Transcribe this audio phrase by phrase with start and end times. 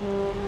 [0.00, 0.47] Hum.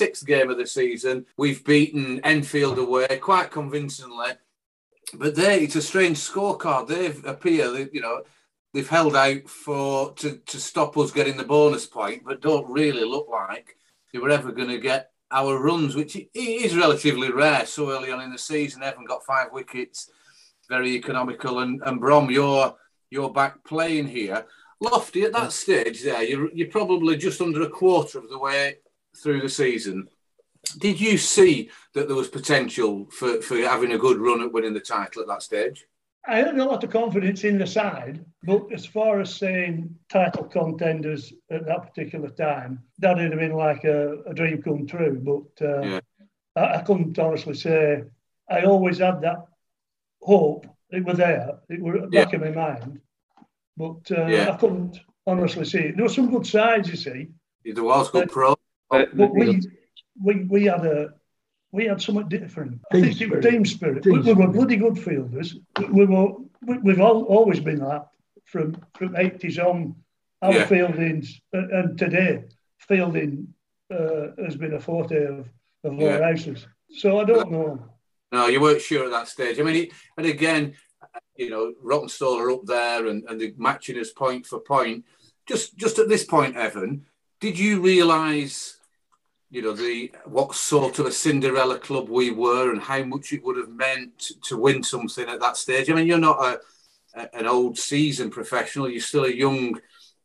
[0.00, 4.32] Sixth game of the season, we've beaten Enfield away quite convincingly.
[5.12, 6.86] But there, it's a strange scorecard.
[6.86, 8.22] They appear, they, you know,
[8.72, 13.04] they've held out for to, to stop us getting the bonus point, but don't really
[13.04, 13.76] look like
[14.12, 18.22] they were ever going to get our runs, which is relatively rare so early on
[18.22, 18.82] in the season.
[18.82, 20.10] Haven't got five wickets,
[20.68, 21.58] very economical.
[21.58, 22.74] And, and Brom, you're
[23.10, 24.46] you're back playing here.
[24.80, 28.76] Lofty, at that stage there, you're, you're probably just under a quarter of the way
[29.22, 30.08] through the season.
[30.78, 34.74] Did you see that there was potential for, for having a good run at winning
[34.74, 35.86] the title at that stage?
[36.28, 40.44] I had a lot of confidence in the side, but as far as saying title
[40.44, 45.18] contenders at that particular time, that would have been like a, a dream come true.
[45.18, 46.00] But uh, Yeah.
[46.56, 48.04] I, I couldn't honestly say.
[48.50, 49.46] I always had that
[50.20, 50.66] hope.
[50.90, 51.58] It was there.
[51.70, 53.00] It was at the back in my mind.
[53.76, 54.50] But uh, Yeah.
[54.52, 55.96] I couldn't honestly see it.
[55.96, 57.28] There were some good sides, you see.
[57.64, 58.56] There was good pro.
[58.90, 59.60] But we,
[60.22, 61.14] we, we had a
[61.72, 62.80] we had something different.
[62.90, 63.50] I Team think it was spirit.
[63.50, 64.02] team spirit.
[64.02, 64.52] Team we, we were spirit.
[64.52, 65.56] bloody good fielders.
[65.78, 68.08] We, we were we, we've all, always been that
[68.44, 69.96] from from eighties on.
[70.42, 70.66] Our Yeah.
[70.68, 72.44] fieldings and, and today
[72.78, 73.52] fielding
[73.92, 75.46] uh, has been a forte of
[75.84, 76.16] of Yeah.
[76.16, 76.66] our houses.
[76.96, 77.84] So I don't know.
[78.32, 79.60] No, you weren't sure at that stage.
[79.60, 80.76] I mean, it, and again,
[81.36, 85.04] you know, Rawtenstall are up there and, and they're matching us point for point.
[85.46, 87.04] Just just at this point, Evan,
[87.38, 88.78] did you realise,
[89.50, 93.42] you know, the what sort of a Cinderella club we were and how much it
[93.44, 95.90] would have meant to win something at that stage?
[95.90, 96.60] I mean, you're not a,
[97.20, 98.88] a an old seasoned professional.
[98.88, 99.80] You're still a young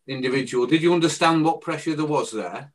[0.08, 0.68] individual.
[0.68, 2.72] Did you understand what pressure there was there?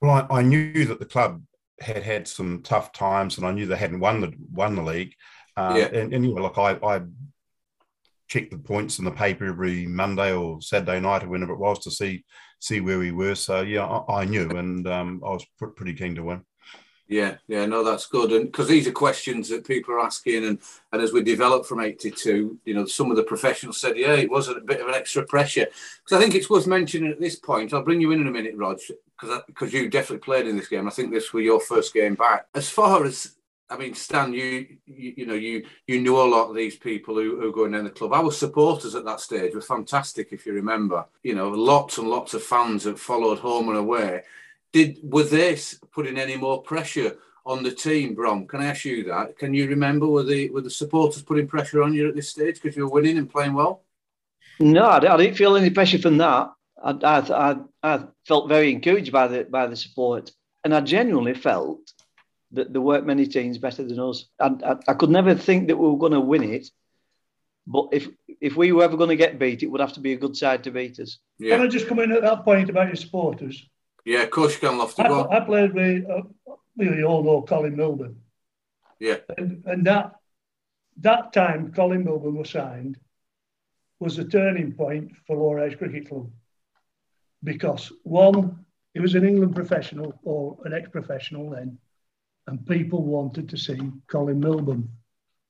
[0.00, 1.42] Well, I, I knew that the club
[1.80, 5.14] had had some tough times, and I knew they hadn't won the won the league.
[5.58, 5.86] Um, Yeah.
[5.86, 7.02] And, and you know, look, I, I
[8.28, 11.78] checked the points in the paper every Monday or Saturday night or whenever it was
[11.80, 12.24] to see
[12.58, 13.34] see where we were.
[13.34, 16.42] So yeah, I, I knew, and um, I was pr- pretty keen to win.
[17.08, 18.32] Yeah, yeah, no, that's good.
[18.32, 20.58] And because these are questions that people are asking, and
[20.92, 24.30] and as we developed from '82, you know, some of the professionals said, yeah, it
[24.30, 25.66] was a bit of an extra pressure.
[26.04, 27.72] Because I think it's worth mentioning at this point.
[27.72, 28.80] I'll bring you in in a minute, Rog,
[29.20, 30.88] because because you definitely played in this game.
[30.88, 32.46] I think this was your first game back.
[32.56, 33.35] As far as
[33.68, 37.16] I mean, Stan, you, you you know you you knew a lot of these people
[37.16, 38.12] who, who were going in the club.
[38.12, 41.04] Our supporters at that stage were fantastic, if you remember.
[41.22, 44.22] You know, lots and lots of fans that followed home and away.
[44.72, 48.46] Did were this putting any more pressure on the team, Brom?
[48.46, 49.36] Can I ask you that?
[49.36, 52.60] Can you remember were the were the supporters putting pressure on you at this stage
[52.62, 53.82] because you were winning and playing well?
[54.60, 56.52] No, I, didn't feel any pressure from that.
[56.82, 60.30] I, I, I felt very encouraged by the by the support,
[60.62, 61.92] and I genuinely felt
[62.56, 64.26] that there weren't many teams better than us.
[64.38, 66.68] And I, I could never think that we were going to win it,
[67.66, 68.08] but if
[68.40, 70.36] if we were ever going to get beat, it would have to be a good
[70.36, 71.18] side to beat us.
[71.40, 73.64] Can I just come in at that point about your supporters?
[74.04, 74.22] yeah.
[74.22, 75.02] Of course, you can Lofty.
[75.02, 75.34] I, Go on.
[75.34, 76.22] I played with uh,
[76.76, 78.16] really all know Colin Milburn.
[78.98, 80.16] Yeah, And, and that
[80.98, 82.98] that time Colin Milburn was signed
[83.98, 86.30] was a turning point for Lowerhouse Cricket Club
[87.44, 88.64] because one,
[88.94, 91.78] he was an England professional or an ex-professional then,
[92.46, 94.88] and people wanted to see Colin Milburn.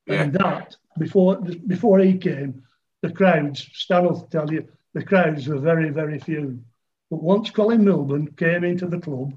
[0.09, 1.37] And that before
[1.67, 2.63] before he came,
[3.03, 6.61] the crowds, Stan will tell you, the crowds were very, very few.
[7.11, 9.37] But once Colin Milburn came into the club,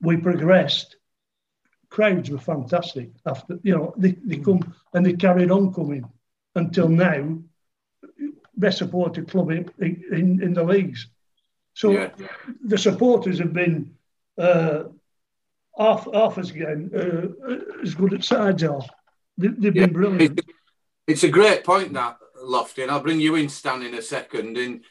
[0.00, 0.96] we progressed
[1.88, 6.02] crowds were fantastic after you know they, they come and they carried on coming
[6.54, 7.38] until now
[8.56, 11.08] best supported club in, in, in the leagues
[11.74, 12.10] so Yeah.
[12.64, 13.94] the supporters have been
[14.38, 14.84] uh,
[15.78, 18.82] half, half as again uh, as good at sides are
[19.38, 19.86] they, they've Yeah.
[19.86, 20.40] been brilliant
[21.06, 24.56] It's a great point that Lofty, and I'll bring you in, Stan, in a second.
[24.56, 24.82] And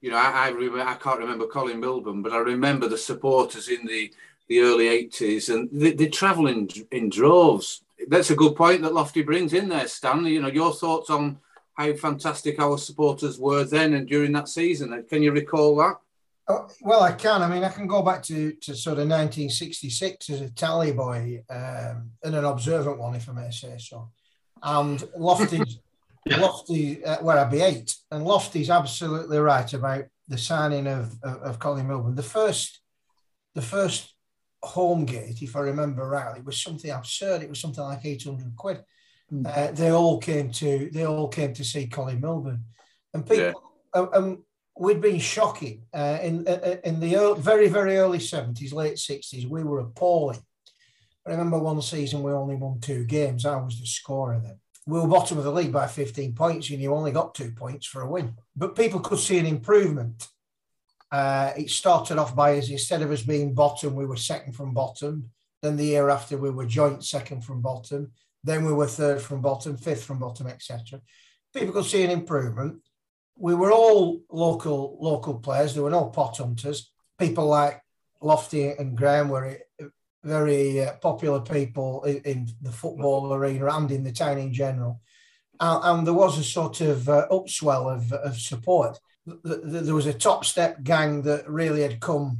[0.00, 3.68] you know, I I, remember, I can't remember Colin Milburn, but I remember the supporters
[3.68, 4.12] in the
[4.48, 7.82] the early eighties, and they, they travel in in droves.
[8.08, 10.24] That's a good point that Lofty brings in there, Stan.
[10.26, 11.38] You know, your thoughts on
[11.74, 15.04] how fantastic our supporters were then and during that season.
[15.08, 15.96] Can you recall that?
[16.48, 17.42] Oh, well, I can.
[17.42, 21.42] I mean, I can go back to, to sort of 1966 as a tally boy
[21.50, 24.10] um, and an observant one, if I may say so.
[24.62, 25.80] And Lofty's,
[26.28, 31.36] Lofty, uh, where I'd be eight, and Lofty's absolutely right about the signing of, of,
[31.42, 32.14] of Colin Milburn.
[32.14, 32.80] The first,
[33.54, 34.14] the first
[34.62, 37.42] home gate, if I remember rightly, was something absurd.
[37.42, 38.84] It was something like 800 quid.
[39.32, 39.46] Mm.
[39.46, 42.62] Uh, they all came to they all came to see Colin Milburn,
[43.12, 43.60] and people
[43.92, 44.06] yeah.
[44.14, 44.44] um,
[44.78, 48.96] we'd been shocking uh, in uh, uh, in the early, very very early 70s, late
[48.96, 49.46] 60s.
[49.46, 50.40] We were appalling.
[51.26, 53.44] I remember one season we only won two games.
[53.44, 54.60] I was the scorer then.
[54.86, 57.86] We were bottom of the league by 15 points, and you only got two points
[57.86, 58.34] for a win.
[58.54, 60.28] But people could see an improvement
[61.12, 64.74] uh, it started off by us instead of us being bottom, we were second from
[64.74, 65.30] bottom.
[65.62, 68.12] Then the year after, we were joint second from bottom.
[68.44, 71.00] Then we were third from bottom, fifth from bottom, etc.
[71.54, 72.82] People could see an improvement.
[73.38, 75.74] We were all local local players.
[75.74, 76.90] There were no pot hunters.
[77.18, 77.82] People like
[78.20, 79.58] Lofty and Graham were
[80.24, 85.00] very uh, popular people in, in, the football arena and in the town in general.
[85.60, 90.14] And, and there was a sort of uh, upswell of, of support there was a
[90.14, 92.38] top step gang that really had come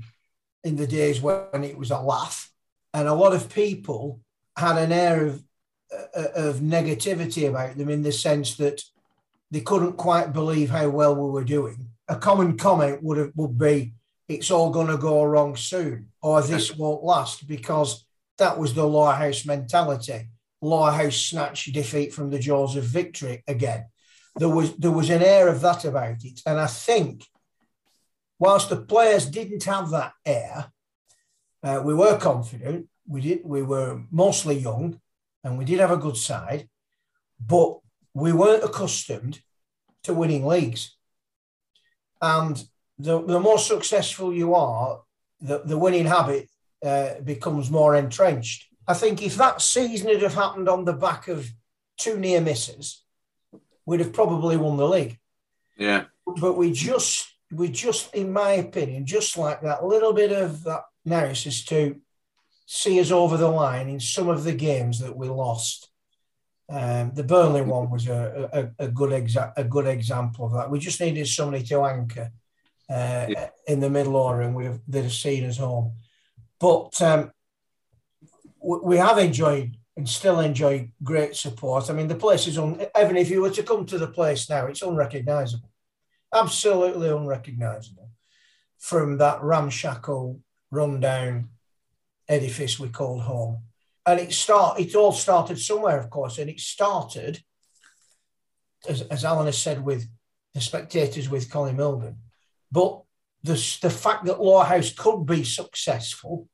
[0.64, 2.50] in the days when it was a laugh,
[2.94, 4.20] and a lot of people
[4.56, 5.43] had an air of
[5.93, 8.82] uh, of negativity about them in the sense that
[9.50, 11.88] they couldn't quite believe how well we were doing.
[12.08, 13.94] A common comment would have, would be,
[14.28, 18.06] "It's all going to go wrong soon," or "This won't last," because
[18.38, 20.28] that was the Lower House mentality.
[20.60, 23.87] Lower House snatched defeat from the jaws of victory again
[24.37, 27.25] there was there was an air of that about it, and I think
[28.38, 30.72] whilst the players didn't have that air,
[31.62, 32.88] uh, we were confident.
[33.08, 33.40] We did.
[33.44, 35.00] We were mostly young,
[35.43, 36.69] and we did have a good side,
[37.40, 37.78] but
[38.16, 39.40] we weren't accustomed
[40.02, 40.96] to winning leagues.
[42.22, 42.66] And
[42.98, 45.02] the, the more successful you are,
[45.42, 46.48] the, the winning habit
[46.82, 48.68] uh, becomes more entrenched.
[48.88, 51.50] I think if that season had have happened on the back of
[51.98, 53.02] two near misses,
[53.84, 55.19] we'd have probably won the league.
[55.76, 56.04] Yeah.
[56.26, 60.84] But we just, we just, in my opinion, just like that little bit of that
[61.04, 62.00] narrative to
[62.64, 65.90] see us over the line in some of the games that we lost.
[66.68, 70.70] Um, the Burnley one was a, a, a good exa- a good example of that.
[70.70, 72.30] We just needed somebody to anchor
[72.90, 73.50] uh, yeah.
[73.68, 75.92] in the middle order, and we'd have, they'd have seen us home.
[76.58, 77.30] But um,
[78.60, 81.88] we have enjoyed and still enjoy great support.
[81.88, 84.50] I mean, the place is un- even if you were to come to the place
[84.50, 85.70] now, it's unrecognizable,
[86.34, 88.10] absolutely unrecognizable
[88.78, 90.40] from that ramshackle,
[90.70, 91.48] rundown
[92.28, 93.62] edifice we called home.
[94.06, 97.43] And it start it all started somewhere, of course, and it started,
[98.88, 100.08] as, as Alan has said, with
[100.55, 102.19] the spectators with Colin Milburn.
[102.70, 103.03] But
[103.43, 106.49] the, the fact that Law House could be successful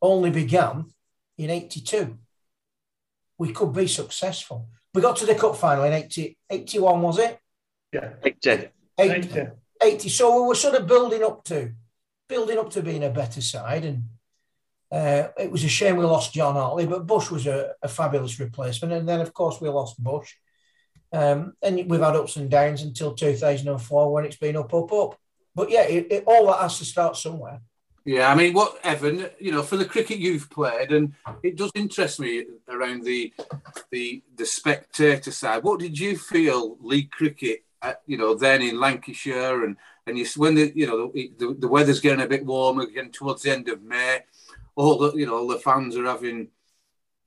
[0.00, 0.86] only began
[1.36, 2.18] in 82
[3.38, 4.68] we could be successful.
[4.92, 7.38] We got to the cup final in 80, 81, was it?
[7.92, 8.10] Yeah.
[8.22, 8.68] 80.
[8.98, 9.46] 80.
[9.82, 10.08] 80.
[10.08, 11.72] So we were sort of building up to
[12.28, 13.84] building up to being a better side.
[13.84, 14.04] And
[14.90, 18.38] uh, it was a shame we lost John Hartley, but Bush was a, a fabulous
[18.38, 18.92] replacement.
[18.92, 20.34] And then, of course, we lost Bush.
[21.12, 25.18] Um, and we've had ups and downs until 2004 when it's been up, up, up.
[25.54, 27.60] But yeah, it, it, all that has to start somewhere.
[28.04, 31.70] Yeah, I mean, what Evan, you know, for the cricket you've played, and it does
[31.74, 33.32] interest me around the
[33.90, 35.62] the the spectator side.
[35.62, 39.76] What did you feel league cricket, at, you know, then in Lancashire, and
[40.06, 43.42] and you when the you know the, the weather's getting a bit warmer again towards
[43.42, 44.20] the end of May,
[44.76, 46.48] all the you know all the fans are having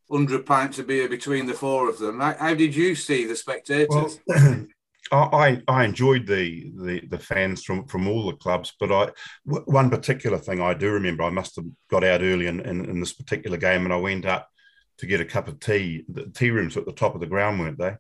[0.10, 2.20] hundred pints of beer between the four of them.
[2.20, 4.20] How, how did you see the spectators?
[4.28, 4.66] Well,
[5.12, 9.10] I, I enjoyed the, the the fans from from all the clubs, but I
[9.46, 13.00] one particular thing I do remember I must have got out early in, in, in
[13.00, 14.50] this particular game, and I went up
[14.98, 16.04] to get a cup of tea.
[16.10, 17.96] The tea rooms were at the top of the ground, weren't they?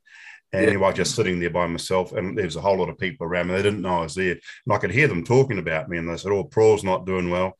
[0.53, 0.69] And yeah.
[0.69, 3.48] anyway, just sitting there by myself, and there was a whole lot of people around
[3.48, 3.55] me.
[3.55, 5.98] They didn't know I was there, and I could hear them talking about me.
[5.98, 7.57] And they said, "Oh, Pro's not doing well,"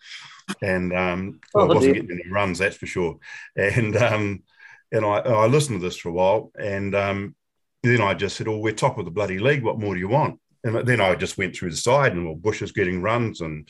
[0.62, 3.18] and um, well, oh, I wasn't getting any runs, that's for sure.
[3.56, 4.44] And um,
[4.92, 7.36] and I, I listened to this for a while, and um,
[7.84, 9.63] then I just said, "Oh, we're top of the bloody league.
[9.63, 12.36] What more do you want?" And then I just went through the side, and well,
[12.36, 13.68] Bush is getting runs, and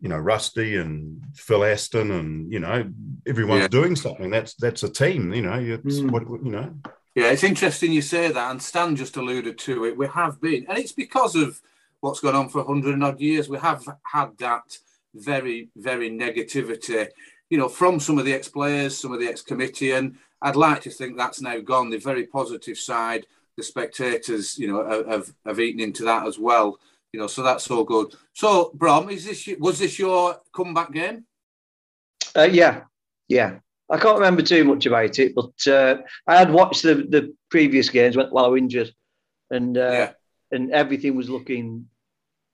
[0.00, 2.90] you know, Rusty and Phil Aston, and you know,
[3.26, 3.68] everyone's yeah.
[3.68, 4.30] doing something.
[4.30, 5.32] That's that's a team.
[5.32, 6.10] You know, it's mm.
[6.10, 6.74] what you know.
[7.14, 9.96] Yeah, it's interesting you say that, and Stan just alluded to it.
[9.96, 11.60] We have been, and it's because of
[12.00, 13.48] what's gone on for a hundred and odd years.
[13.48, 14.78] We have had that
[15.14, 17.08] very, very negativity,
[17.50, 20.90] you know, from some of the ex-players, some of the ex-committee, and I'd like to
[20.90, 21.90] think that's now gone.
[21.90, 26.78] The very positive side, the spectators, you know, have, have eaten into that as well.
[27.12, 28.12] You know, so that's all good.
[28.32, 31.24] So, Brom, is this was this your comeback game?
[32.36, 32.82] Uh, yeah,
[33.28, 33.58] yeah.
[33.88, 37.88] I can't remember too much about it, but uh, I had watched the, the previous
[37.88, 38.92] games while I was injured,
[39.50, 40.12] and uh, yeah.
[40.50, 41.86] and everything was looking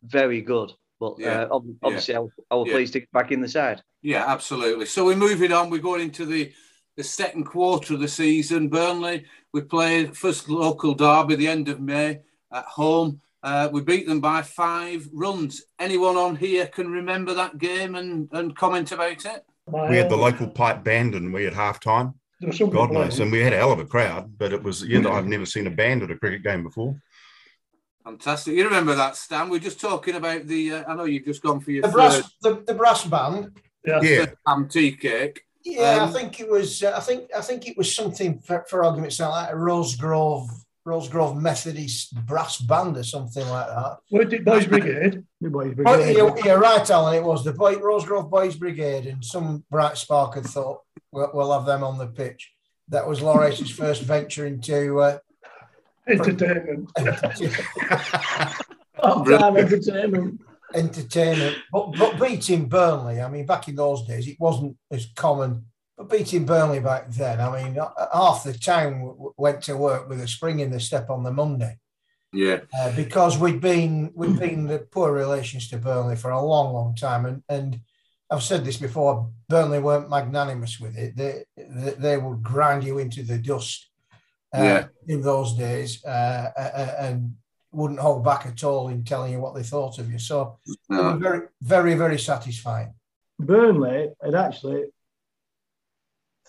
[0.02, 0.72] very good.
[1.00, 1.42] But Yeah.
[1.44, 2.74] uh, ob- obviously, I, was- I was Yeah.
[2.74, 3.82] pleased to get back in the side.
[4.02, 4.86] Yeah, absolutely.
[4.86, 5.70] So we're moving on.
[5.70, 6.52] We're going into the
[6.96, 8.68] the second quarter of the season.
[8.68, 12.20] Burnley, we played first local derby the end of May
[12.52, 13.20] at home.
[13.42, 15.62] Uh, we beat them by five runs.
[15.78, 19.44] Anyone on here can remember that game and, and comment about it?
[19.88, 22.12] We had the local pipe band and we had half time.
[22.40, 23.18] There was some God knows.
[23.20, 25.46] And we had a hell of a crowd, but it was, you know, I've never
[25.46, 27.00] seen a band at a cricket game before.
[28.10, 28.54] Fantastic.
[28.54, 29.48] You remember that, Stan?
[29.48, 30.72] We're just talking about the.
[30.74, 33.52] Uh, I know you've just gone for your The third brass, the, the brass band.
[33.86, 34.00] Yeah.
[34.02, 34.26] Yeah.
[34.46, 35.42] ham tea cake.
[35.64, 36.82] Yeah, Um, I think it was.
[36.82, 39.94] Uh, I think I think it was something for, for argument's sake, like a Rose
[39.94, 40.48] Grove
[40.84, 43.98] Rose Grove Methodist brass band or something like that.
[44.10, 45.22] Weren't it Boys Brigade?
[45.40, 46.16] The Boys Oh, Brigade.
[46.16, 47.14] yeah, yeah, right, Alan.
[47.14, 50.80] It was the Boy, Rose Grove Boys Brigade, and some bright spark had thought
[51.12, 52.50] we'll, we'll have them on the pitch.
[52.88, 54.98] That was Lawrence's first venture into.
[55.00, 55.18] Uh,
[56.10, 56.90] Entertainment.
[59.02, 60.40] Half-time entertainment.
[60.74, 61.56] entertainment.
[61.72, 65.66] But but beating Burnley, I mean, back in those days, it wasn't as common.
[65.96, 69.76] But beating Burnley back then, I mean, uh, half the town w- w- went to
[69.76, 71.78] work with a spring in the step on the Monday
[72.32, 72.60] Yeah.
[72.78, 76.94] uh, because we'd been we'd been the poor relations to Burnley for a long, long
[76.94, 77.80] time, and and
[78.30, 79.30] I've said this before.
[79.48, 81.16] Burnley weren't magnanimous with it.
[81.16, 83.89] They they, they would grind you into the dust.
[84.54, 84.86] Uh, Yeah.
[85.06, 87.36] In those days, uh, uh, uh, and
[87.72, 90.18] wouldn't hold back at all in telling you what they thought of you.
[90.18, 91.12] So it No.
[91.12, 92.94] was very, very, very satisfying.
[93.38, 94.84] Burnley had actually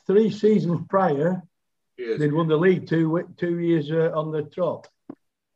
[0.08, 1.43] three seasons prior
[1.98, 2.20] Cheers.
[2.20, 4.88] they'd won the league two two years uh, on the trot.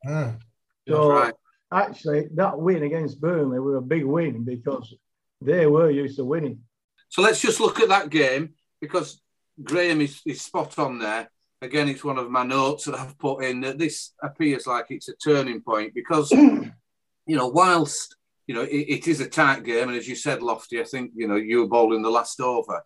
[0.06, 0.40] Mm.
[0.88, 1.34] So Right.
[1.72, 4.94] actually, that win against Burnley was a big win because
[5.40, 6.62] they were used to winning.
[7.08, 9.20] So let's just look at that game because
[9.62, 11.28] Graham is, is spot on there.
[11.66, 15.08] Again, it's one of my notes that I've put in that this appears like it's
[15.08, 16.72] a turning point because, you
[17.26, 20.80] know, whilst, you know, it, it is a tight game, and as you said, Lofty,
[20.80, 22.84] I think, you know, you were bowling the last over.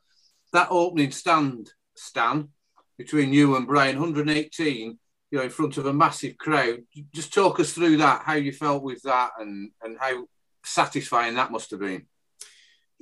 [0.54, 2.49] That opening stand, Stan,
[2.96, 4.99] between you and Brian, 118,
[5.30, 6.78] you know, in front of a massive crowd.
[7.14, 10.25] Just talk us through that, how you felt with that and, and how
[10.64, 12.06] satisfying that must have been.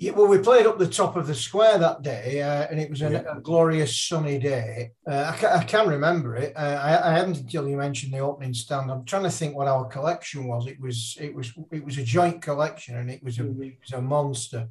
[0.00, 2.88] Yeah, well, we played up the top of the square that day, uh, and it
[2.88, 4.92] was a, a glorious sunny day.
[5.04, 6.52] Uh, I, ca- I can remember it.
[6.56, 8.92] Uh, I, I hadn't until you mentioned the opening stand.
[8.92, 10.68] I'm trying to think what our collection was.
[10.68, 13.92] It was it was it was a joint collection, and it was a it was
[13.92, 14.68] a monster.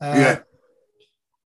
[0.00, 0.38] Uh, Yeah.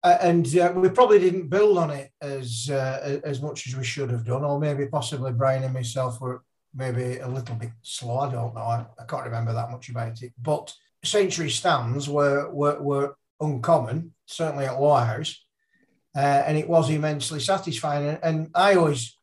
[0.04, 4.10] and uh, we probably didn't build on it as uh, as much as we should
[4.10, 6.42] have done, or maybe possibly Brian and myself were
[6.74, 8.18] maybe a little bit slow.
[8.20, 8.62] I don't know.
[8.62, 10.34] I, I can't remember that much about it.
[10.42, 10.74] But
[11.04, 15.46] century stands were were, were uncommon, certainly at Wires,
[16.16, 18.08] uh, and it was immensely satisfying.
[18.08, 19.18] And, and I always,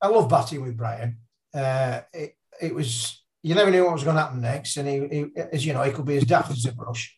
[0.00, 1.18] I love batting with Brian.
[1.54, 5.16] Uh, it, it was you never knew what was going to happen next, and he,
[5.16, 7.16] he, as you know, he could be as daft as a brush.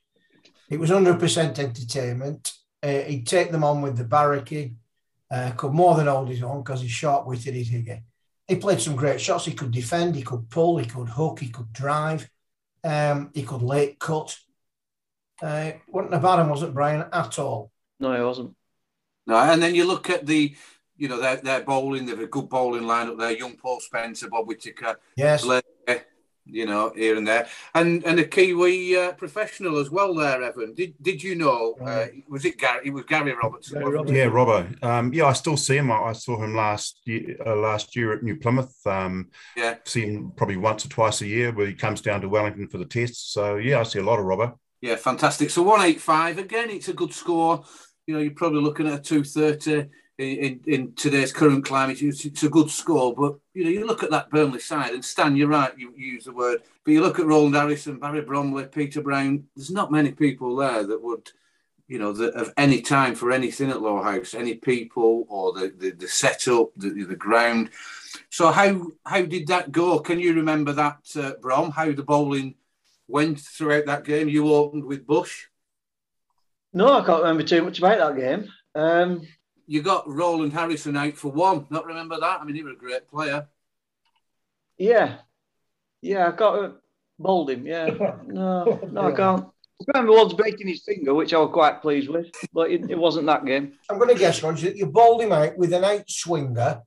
[0.69, 2.53] It was hundred percent entertainment.
[2.83, 4.77] Uh, he'd take them on with the barricade.
[5.31, 7.55] Uh, could more than hold his own because he's sharp-witted.
[7.55, 8.03] He's again.
[8.49, 9.45] He played some great shots.
[9.45, 10.17] He could defend.
[10.17, 10.79] He could pull.
[10.79, 11.39] He could hook.
[11.39, 12.29] He could drive.
[12.85, 14.37] Um, he could late cut.
[15.43, 17.05] Uh, wasn't a bad one, was it, Brian?
[17.13, 17.71] At all.
[17.99, 18.55] No, it wasn't.
[19.27, 20.55] No, and then you look at the,
[20.97, 23.31] you know, their, their bowling, they've a good bowling lineup there.
[23.33, 25.45] Young Paul Spencer, Bob Whittaker, Yes.
[25.45, 25.63] Blair,
[26.45, 27.49] you know, here and there.
[27.75, 30.75] And and a Kiwi uh, professional as well there, Evan.
[30.75, 32.87] Did did you know, uh, was it Gary?
[32.87, 33.79] It was Gary Robertson.
[33.81, 34.17] Gary Robertson.
[34.17, 34.83] Yeah, Robbo.
[34.85, 35.91] Um, yeah, I still see him.
[35.91, 38.75] I, I saw him last year, uh, last year at New Plymouth.
[38.87, 39.77] Um, Yeah.
[39.85, 42.79] see him probably once or twice a year where he comes down to Wellington for
[42.79, 43.33] the tests.
[43.33, 44.55] So yeah, I see a lot of Robbo.
[44.81, 45.51] Yeah, fantastic.
[45.51, 47.63] So 185, again, it's a good score.
[48.07, 52.03] You know, you're probably looking at a 230 in, in, in today's current climate.
[52.03, 53.15] It's, it's a good score.
[53.15, 56.13] But, you know, you look at that Burnley side, and Stan, you're right, you, you
[56.13, 56.63] use the word.
[56.85, 60.85] But you look at Roland Harrison, Barry Bromley, Peter Brown, there's not many people there
[60.85, 61.31] that would,
[61.89, 65.75] you know, that of any time for anything at Low House, any people or the,
[65.77, 67.71] the, the setup, the, the ground.
[68.29, 69.99] So how how did that go?
[70.01, 72.55] Can you remember that, uh, Brom, how the bowling
[73.09, 74.29] went throughout that game?
[74.29, 75.47] You opened with Bush.
[76.73, 78.49] No, I can't remember too much about that game.
[78.75, 79.27] Um,
[79.71, 81.65] You got Roland Harrison out for one.
[81.71, 82.41] Not remember that?
[82.41, 83.47] I mean, he was a great player.
[84.77, 85.19] yeah,
[86.03, 86.71] yeah, I got uh,
[87.21, 87.65] bowled him.
[87.65, 87.87] Yeah,
[88.27, 89.45] no, no, I can't.
[89.45, 92.99] I remember once breaking his finger, which I was quite pleased with, but it, it
[92.99, 93.75] wasn't that game.
[93.89, 96.83] I'm going to guess, Roger, that you bowled him out with an eight swinger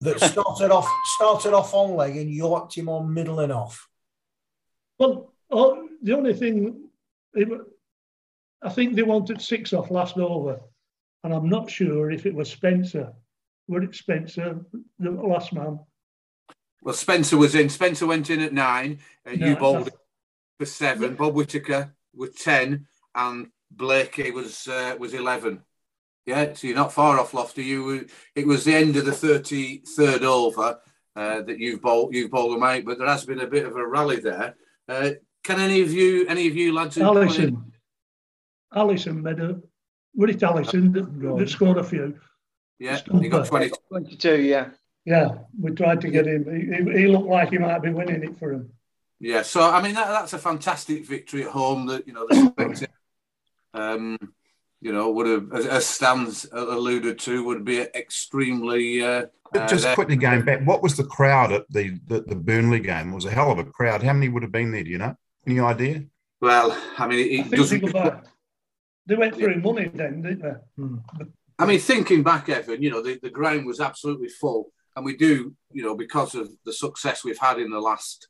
[0.00, 3.88] that started off started off on leg and yorked him on middle and off.
[4.98, 6.88] Well, oh, the only thing,
[7.32, 7.48] it,
[8.60, 10.58] I think they wanted six off last over,
[11.24, 13.12] and I'm not sure if it was Spencer.
[13.66, 14.60] Was it Spencer,
[14.98, 15.80] the last man?
[16.82, 17.70] Well, Spencer was in.
[17.70, 18.98] Spencer went in at nine.
[19.26, 19.90] Uh, No, you bowled.
[20.58, 21.14] for seven.
[21.14, 25.62] Bob Whitaker with ten, and Blakey was uh, was eleven.
[26.26, 27.64] Yeah, so you're not far off, Lofty.
[27.64, 30.78] You it was the end of the thirty third over
[31.16, 33.76] uh, that you've bowled you've bowled them out, but there has been a bit of
[33.76, 34.54] a rally there.
[34.86, 35.10] Uh,
[35.42, 36.98] can any of you any of you lads?
[36.98, 37.72] Allison,
[38.74, 39.60] Allison made a.
[40.16, 42.18] Was it Allison that, that scored a few?
[42.78, 43.70] Yeah, he got 20.
[43.88, 44.70] 22, yeah.
[45.04, 46.44] Yeah, we tried to get him.
[46.44, 48.70] He, he, looked like he might be winning it for him.
[49.20, 51.86] Yeah, so I mean that, that's a fantastic victory at home.
[51.86, 52.88] That you know the
[53.74, 54.18] um,
[54.80, 59.04] you know would have, as, as Stan's alluded to, would be extremely.
[59.04, 59.26] Uh,
[59.68, 63.12] Just uh, quickly going back, what was the crowd at the, the the Burnley game?
[63.12, 64.02] It was a hell of a crowd.
[64.02, 64.84] How many would have been there?
[64.84, 65.16] Do you know?
[65.46, 66.04] Any idea?
[66.40, 68.24] Well, I mean, it, I doesn't.
[69.06, 70.54] They went through money then, didn't they?
[70.76, 70.96] Hmm.
[71.58, 74.72] I mean, thinking back, Evan, you know, the, the ground was absolutely full.
[74.96, 78.28] And we do, you know, because of the success we've had in the last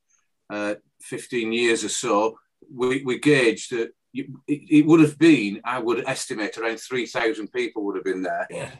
[0.51, 2.39] uh, 15 years or so,
[2.75, 7.85] we, we gauged that it, it, would have been, I would estimate, around 3,000 people
[7.85, 8.47] would have been there.
[8.51, 8.71] Yeah.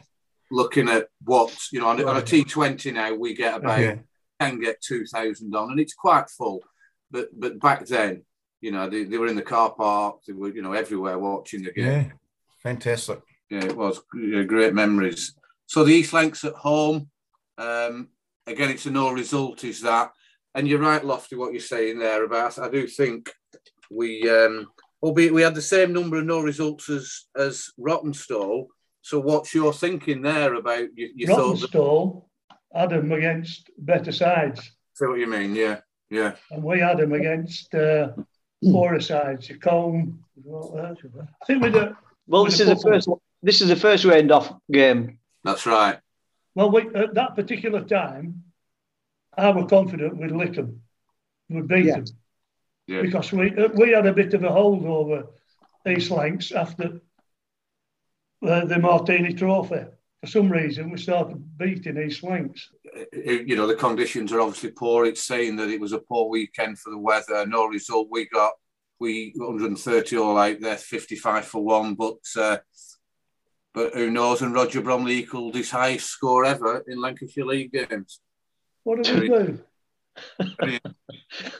[0.51, 3.95] Looking at what, you know, on, on a T20 now, we get about, Yeah.
[4.39, 6.61] can get 2,000 on, and it's quite full.
[7.11, 8.23] But but back then,
[8.65, 11.61] you know, they, they were in the car park, they were, you know, everywhere watching
[11.61, 11.85] the game.
[11.85, 12.03] Yeah,
[12.63, 13.21] fantastic.
[13.47, 14.01] Yeah, it was
[14.47, 15.35] great memories.
[15.67, 17.07] So the East Lancs at home.
[17.59, 18.09] Um,
[18.47, 20.09] again, it's a no result, is that?
[20.55, 22.57] And you're right, Lofty, what you're saying there about.
[22.57, 23.31] I do think
[23.91, 24.67] we, um,
[25.03, 28.65] albeit we had the same number of no results as as Rawtenstall.
[29.03, 31.11] So what's your thinking there about you?
[31.15, 32.23] you thought that, Rawtenstall
[32.73, 35.53] had them against better sides, see what you mean?
[35.53, 36.31] Yeah, yeah.
[36.49, 38.07] and we had them against uh,
[38.63, 39.51] poorer sides.
[39.61, 40.19] Colne.
[40.37, 40.93] I
[41.47, 41.95] think we do.
[42.27, 43.07] Well, this is the first.
[43.43, 45.19] This is the first rained off game.
[45.43, 45.99] That's right.
[46.55, 48.43] Well, we, at that particular time,
[49.37, 50.81] I was confident we'd lick them,
[51.49, 51.95] we'd beat Yeah.
[51.95, 52.05] them,
[52.87, 53.01] Yeah.
[53.01, 55.27] because we uh, we had a bit of a hold over
[55.87, 57.01] East Lancs after
[58.41, 59.85] uh, the Martini Trophy.
[60.21, 62.69] For some reason, we started beating East Lancs.
[62.95, 65.05] Uh, you know the conditions are obviously poor.
[65.05, 67.45] It's saying that it was a poor weekend for the weather.
[67.45, 68.07] No result.
[68.09, 68.53] We got
[68.99, 71.95] we 130 all out there, 55 for one.
[71.95, 72.57] But uh,
[73.73, 74.41] but who knows?
[74.41, 78.19] And Roger Bromley equalled his highest score ever in Lancashire League games.
[78.83, 79.59] What did we do?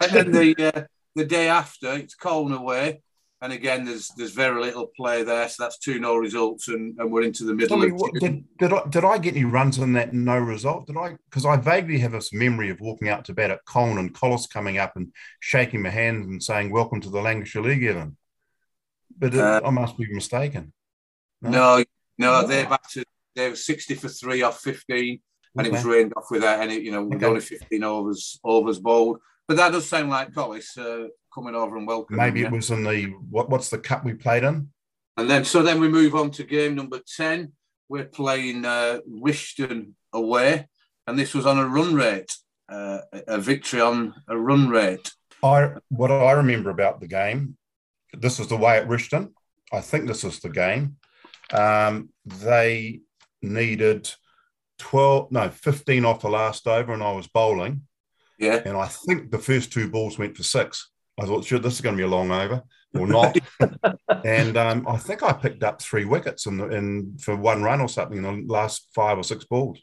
[0.02, 0.82] And then the uh,
[1.16, 3.02] the day after, it's Colne away,
[3.42, 5.48] and again there's there's very little play there.
[5.50, 8.74] So that's two no results, and, and we're into the middle of what, did, did,
[8.74, 10.88] I, did I get any runs on that no result?
[10.88, 11.18] Did I?
[11.30, 14.48] Because I vaguely have this memory of walking out to bat at Colne and Collis
[14.48, 18.18] coming up and shaking my hand and saying, Welcome to the Lancashire League, Evan.
[19.18, 20.74] But it, Uh, I must be mistaken.
[21.42, 21.84] No,
[22.18, 23.04] no, they're back to
[23.36, 25.20] they were 60 for three off 15,
[25.58, 27.26] and it was rained off without any, you know, Okay.
[27.26, 29.20] only 15 overs overs bowled.
[29.48, 32.18] But that does sound like Collis uh, coming over and welcoming.
[32.18, 32.48] Maybe yeah.
[32.48, 33.50] it was in the what?
[33.50, 34.70] What's the cup we played in?
[35.18, 37.52] And then, so then we move on to game number 10.
[37.88, 40.68] We're playing uh, Rishton away,
[41.06, 42.32] and this was on a run rate,
[42.70, 45.12] uh, a victory on a run rate.
[45.44, 47.58] I what I remember about the game,
[48.14, 49.34] this is the way at Rishton.
[49.72, 50.98] I think this is the game.
[51.54, 53.02] Um, they
[53.42, 54.10] needed
[54.80, 57.82] 12, no, 15 off the last over, and I was bowling.
[58.40, 58.62] Yeah.
[58.66, 60.90] And I think the first two balls went for six.
[61.20, 63.38] I thought, sure, this is going to be a long over or not.
[64.26, 67.82] and um, I think I picked up three wickets in, the, in for one run
[67.82, 69.80] or something in the last five or six balls.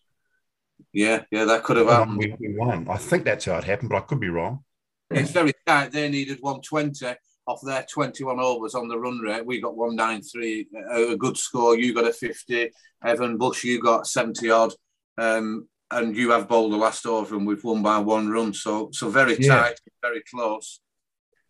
[0.93, 2.19] Yeah, yeah, that could have happened.
[2.19, 2.87] we, we won.
[2.89, 4.65] I think that's how it happened, but I could be wrong.
[5.11, 5.93] It's very tight.
[5.93, 7.17] They needed 120
[7.47, 9.45] off their 21 overs on the run rate.
[9.45, 11.77] We got 193, a, a good score.
[11.77, 12.71] You got a 50.
[13.05, 14.73] Evan Bush, you got 70 odd.
[15.19, 18.55] Um, and you have bowled the last over and we've won by one run.
[18.55, 19.57] So so very Yeah.
[19.57, 20.81] tight, very close.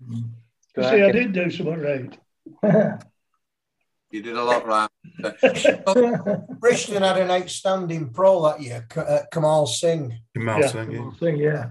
[0.09, 2.19] You see, I did do something right.
[4.13, 4.91] You did a lot right.
[6.61, 10.67] Rishton had an outstanding pro that year, uh, Kamal Singh, Kamal Yeah.
[10.67, 11.11] Singh, yeah.
[11.19, 11.71] thing, yeah.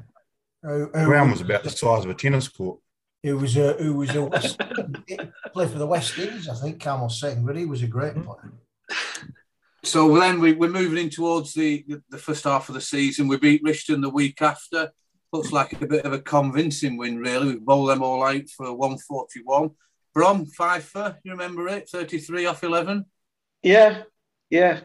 [0.63, 2.80] who, who, ground was about the size of a tennis court.
[3.22, 4.60] who was a who was a West,
[5.54, 6.80] played for the West Indies, I think.
[6.80, 8.54] Kamal Singh, but he was a great player.
[9.84, 13.28] So then we, we're moving in towards the, the first half of the season.
[13.28, 14.91] We beat Rishton the week after.
[15.32, 17.54] Looks like a bit of a convincing win, really.
[17.54, 19.72] We bowled them all out for 141.
[20.13, 21.89] Brom, five for, you remember it?
[21.89, 23.06] 33 off 11.
[23.63, 24.04] Yeah,
[24.50, 24.82] yeah.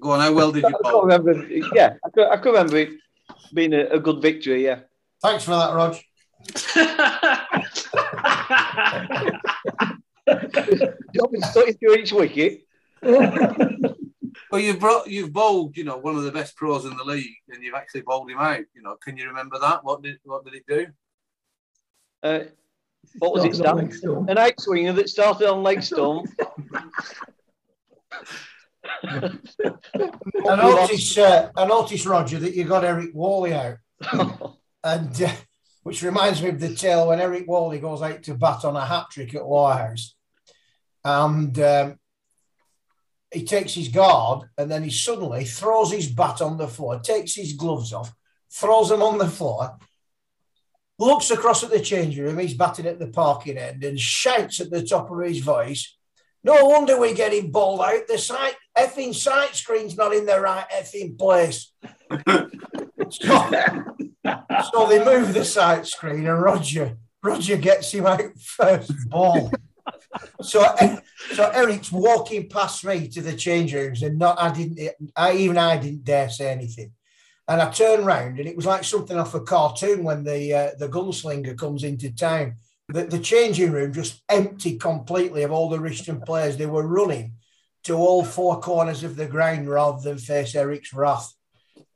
[0.00, 1.02] Go on, how well did you can't bowl?
[1.02, 1.46] remember.
[1.74, 2.88] Yeah, I could, I could remember it
[3.52, 4.64] being a, a good victory.
[4.64, 4.80] Yeah.
[5.20, 5.96] Thanks for that, Rog.
[11.14, 12.62] Jumping straight through each wicket.
[14.52, 17.36] Well, you've brought, you've bowled, you know, one of the best pros in the league,
[17.48, 18.60] and you've actually bowled him out.
[18.74, 19.82] You know, can you remember that?
[19.82, 20.88] What did what did it do?
[22.22, 22.40] Uh,
[23.18, 24.10] what was it, Started on Stan?
[24.10, 24.28] Legstone.
[24.28, 26.26] An eight swinger that started on Legstone.
[29.04, 33.78] I noticed, uh, I noticed, Roger, that you got Eric Wally out,
[34.84, 35.32] and uh,
[35.82, 38.84] which reminds me of the tale when Eric Wally goes out to bat on a
[38.84, 40.14] hat trick at Lowerhouse,
[41.06, 41.98] and um,
[43.32, 47.34] he takes his guard, and then he suddenly throws his bat on the floor, takes
[47.34, 48.12] his gloves off,
[48.50, 49.78] throws them on the floor,
[50.98, 54.70] looks across at the changing room, he's batting at the parking end, and shouts at
[54.70, 55.96] the top of his voice.
[56.44, 58.08] No wonder we're getting bowled out.
[58.08, 61.72] The sight effing sight screen's not in the right effing place.
[63.10, 63.50] so,
[64.72, 69.52] so they move the sight screen and Roger Roger gets him out first ball.
[70.42, 70.64] So,
[71.32, 74.90] so Eric's walking past me to the change rooms, and not I didn't.
[75.16, 76.92] I even I didn't dare say anything.
[77.48, 80.70] And I turned round, and it was like something off a cartoon when the uh,
[80.78, 82.54] the gunslinger comes into town.
[82.88, 86.56] The, the changing room just emptied completely of all the Richmond players.
[86.56, 87.34] They were running
[87.84, 91.32] to all four corners of the ground rather than face Eric's wrath.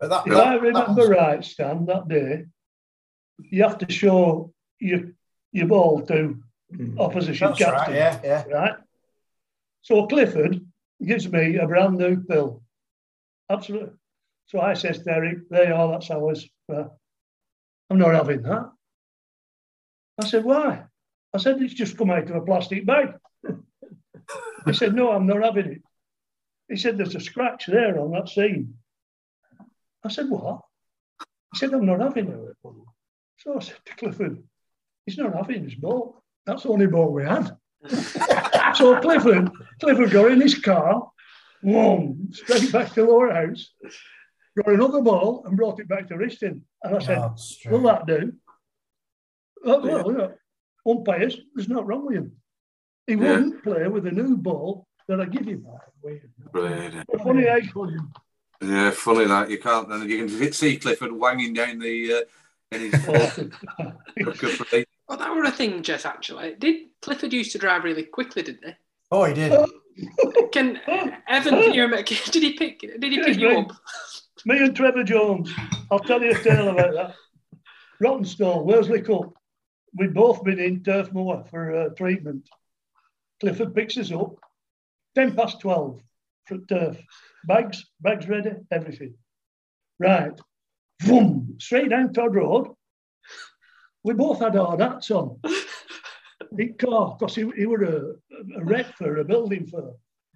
[0.01, 2.45] But that, If that- I that remember was- right, Stan, that day,
[3.39, 5.13] you have to show your
[5.53, 6.43] your ball to
[6.75, 6.99] Mm.
[6.99, 7.95] opposition that's captain.
[7.95, 7.95] right.
[7.95, 8.45] Yeah, yeah.
[8.53, 8.75] right?
[9.83, 10.61] So Clifford
[11.05, 12.63] gives me a brand new bill.
[13.49, 13.93] Absolutely.
[14.47, 16.49] So I says to Eric, there you are, that's ours.
[16.69, 16.87] Right.
[17.91, 18.71] I'm not having that.
[20.19, 20.85] I said, why?
[21.35, 23.15] I said, it's just come out of a plastic bag.
[24.67, 25.83] he said, no, I'm not having it.
[26.69, 28.75] He said, there's a scratch there on that seam.
[30.05, 30.63] I said, what?
[31.53, 32.57] He said, I'm not having it.
[33.39, 34.43] So I said to Clifford,
[35.05, 36.23] he's not having his ball.
[36.47, 37.57] That's the only ball we had.
[38.75, 41.11] so Clifford, Clifford got in his car,
[41.63, 43.73] whoa, straight back to Lower House,
[44.57, 46.61] got another ball and brought it back to Rishton.
[46.83, 47.89] And I said, that's Will true.
[47.89, 48.33] that do?
[49.65, 50.29] Oh, well, yeah.
[50.91, 52.33] umpires, there's not wrong with him.
[53.07, 53.19] He Yeah.
[53.33, 55.67] wouldn't play with a new ball that I give him.
[56.53, 57.05] Brilliant.
[57.23, 57.59] Funny how
[58.61, 59.91] Yeah, funny that you can't.
[59.93, 62.21] And you can see Clifford wanging down the uh,
[62.73, 64.87] in his for.
[65.09, 66.55] Oh, that were a thing, Jess, actually.
[66.59, 68.77] Did Clifford used to drive really quickly, didn't they?
[69.11, 69.53] Oh, he did.
[70.53, 70.81] Can
[71.29, 73.73] Evan, can you did he pick did he pick you up?
[74.45, 75.51] Me and Trevor Jones,
[75.91, 77.15] I'll tell you a tale about that.
[78.03, 79.33] Rawtenstall, Worsley Cup.
[79.95, 82.49] We'd both been in Turf Moor for uh, treatment.
[83.41, 84.37] Clifford picks us up,
[85.15, 86.01] 10 past 12
[86.47, 86.99] for turf.
[87.47, 89.15] Bags, bags ready, everything.
[89.99, 90.39] Right.
[91.07, 92.76] Boom, straight down Todd Road.
[94.07, 95.37] We both had our hats on.
[96.55, 99.95] Big car, because he, he were a, a rep for a building firm.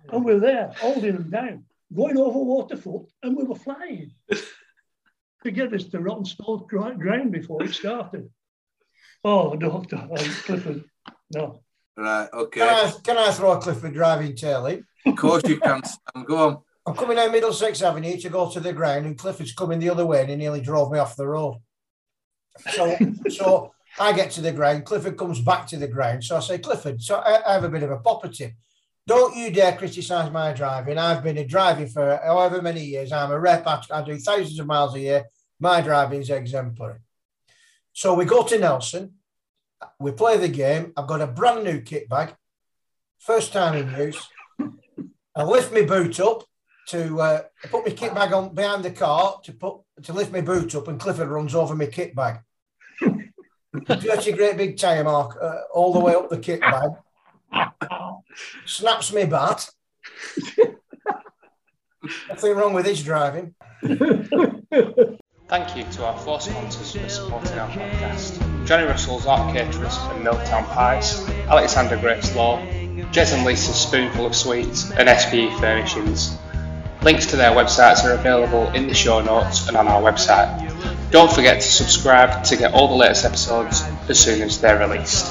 [0.08, 4.10] And we we're there, holding them down, going over Waterfoot, and we were flying
[5.44, 8.28] to get us to Rawtenstall ground before it started.
[9.22, 10.82] Oh, no, no, Clifford,
[11.32, 11.60] no.
[11.96, 12.62] Right, Can okay.
[12.62, 14.84] I, can I throw a Clifford driving tail in?
[15.06, 15.84] Of course you can.
[15.84, 16.24] Sam.
[16.24, 16.58] Go on.
[16.88, 20.06] I'm coming down Middlesex Avenue to go to the ground, and Clifford's coming the other
[20.06, 21.60] way, and he nearly drove me off the road.
[22.72, 22.96] So,
[23.28, 24.84] so I get to the ground.
[24.84, 26.24] Clifford comes back to the ground.
[26.24, 28.52] So I say, Clifford, so I, I have a bit of a pop at him.
[29.06, 30.98] Don't you dare criticise my driving.
[30.98, 33.12] I've been a driving for however many years.
[33.12, 33.66] I'm a rep.
[33.66, 35.24] I, I do thousands of miles a year.
[35.58, 36.98] My driving's exemplary.
[37.92, 39.14] So we go to Nelson.
[39.98, 40.92] We play the game.
[40.96, 42.34] I've got a brand new kit bag,
[43.18, 44.28] first time in use.
[45.34, 46.44] I lift my boot up
[46.88, 50.40] to uh, put my kit bag on behind the car to put to lift my
[50.40, 52.40] boot up, and Clifford runs over my kit bag.
[53.72, 56.90] Dirty great big tire mark uh, all the way up the kit bag.
[58.66, 59.68] Snaps me bat.
[62.28, 63.54] Nothing wrong with his driving.
[63.82, 68.66] Thank you to our four sponsors for supporting our podcast.
[68.66, 72.58] Johnny Russell's Art Caterers and Milltown Pies, Alexander Grace Law,
[73.12, 76.38] Jez and Lisa's Spoonful of Sweets, and SPE Furnishings.
[77.02, 80.70] Links to their websites are available in the show notes and on our website.
[81.10, 85.26] Don't forget to subscribe to get all the latest episodes as soon as they're released.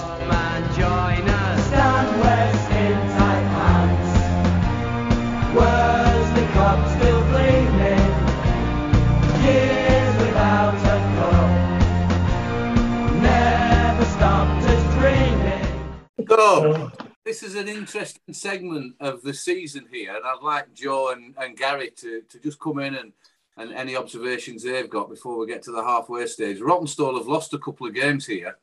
[16.28, 16.92] So,
[17.24, 21.56] this is an interesting segment of the season here, and I'd like Joe and, and
[21.56, 23.14] Gary to, to just come in and,
[23.60, 26.60] and any observations they've got before we get to the halfway stage.
[26.60, 28.58] Rawtenstall have lost a couple of games here,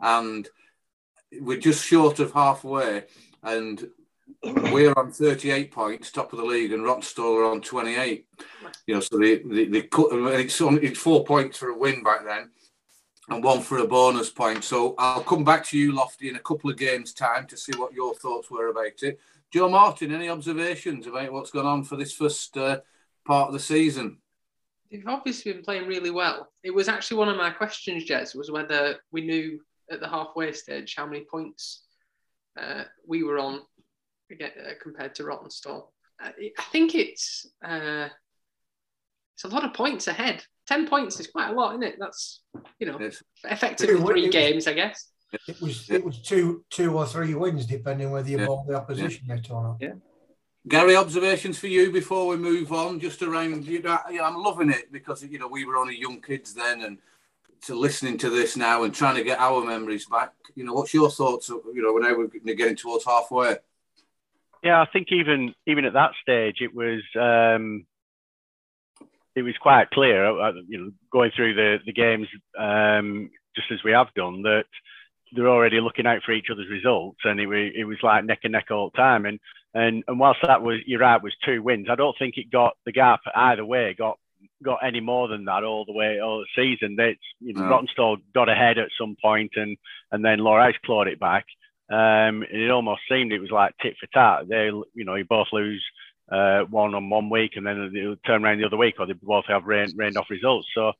[0.00, 0.48] and
[1.40, 3.04] we're just short of halfway,
[3.42, 3.86] and
[4.42, 8.26] we're on 38 points, top of the league, and Rawtenstall are on 28.
[8.86, 12.24] You know, so they, they, they cut, it's, it's four points for a win back
[12.24, 12.50] then.
[13.28, 14.64] and one for a bonus point.
[14.64, 17.72] So I'll come back to you, Lofty, in a couple of games' time to see
[17.76, 19.20] what your thoughts were about it.
[19.52, 22.80] Joe Martin, any observations about what's gone on for this first uh,
[23.24, 24.19] part of the season?
[24.90, 26.48] They've obviously been playing really well.
[26.64, 30.52] It was actually one of my questions, Jez, was whether we knew at the halfway
[30.52, 31.84] stage how many points
[32.60, 33.60] uh, we were on
[34.30, 35.88] again, uh, compared to Rawtenstall.
[36.22, 38.08] Uh, I think it's uh,
[39.34, 40.44] it's a lot of points ahead.
[40.66, 41.96] Ten points is quite a lot, isn't it?
[41.98, 42.42] That's
[42.78, 43.22] you know Yes.
[43.44, 45.12] effectively It was- three games, I guess.
[45.46, 48.46] It was it was two two or three wins depending whether you Yeah.
[48.46, 49.80] bought the opposition yet or not.
[50.68, 53.66] Gary, observations for you before we move on, just around.
[53.66, 56.98] You know, I'm loving it because you know we were only young kids then, and
[57.62, 60.32] to listening to this now and trying to get our memories back.
[60.54, 61.48] You know, what's your thoughts?
[61.48, 63.56] Of, you know, now we're getting towards halfway.
[64.62, 67.86] Yeah, I think even even at that stage, it was um,
[69.34, 73.82] it was quite clear, uh, you know, going through the the games um, just as
[73.82, 74.64] we have done that
[75.32, 78.52] they're already looking out for each other's results, and it it was like neck and
[78.52, 79.26] neck all the time.
[79.26, 79.38] And
[79.74, 81.88] and and whilst that was you're right, was two wins.
[81.90, 83.94] I don't think it got the gap either way.
[83.96, 84.18] Got
[84.62, 86.96] got any more than that all the way all the season.
[86.96, 87.82] That you know, No.
[87.82, 89.76] Rawtenstall got ahead at some point, and
[90.12, 91.46] and then Lorehouse clawed it back.
[91.90, 94.48] Um, and it almost seemed it was like tit for tat.
[94.48, 95.84] They, you know, you both lose
[96.30, 99.14] uh, one on one week, and then they'll turn around the other week, or they
[99.14, 100.68] both have rain, rained off results.
[100.72, 100.92] So,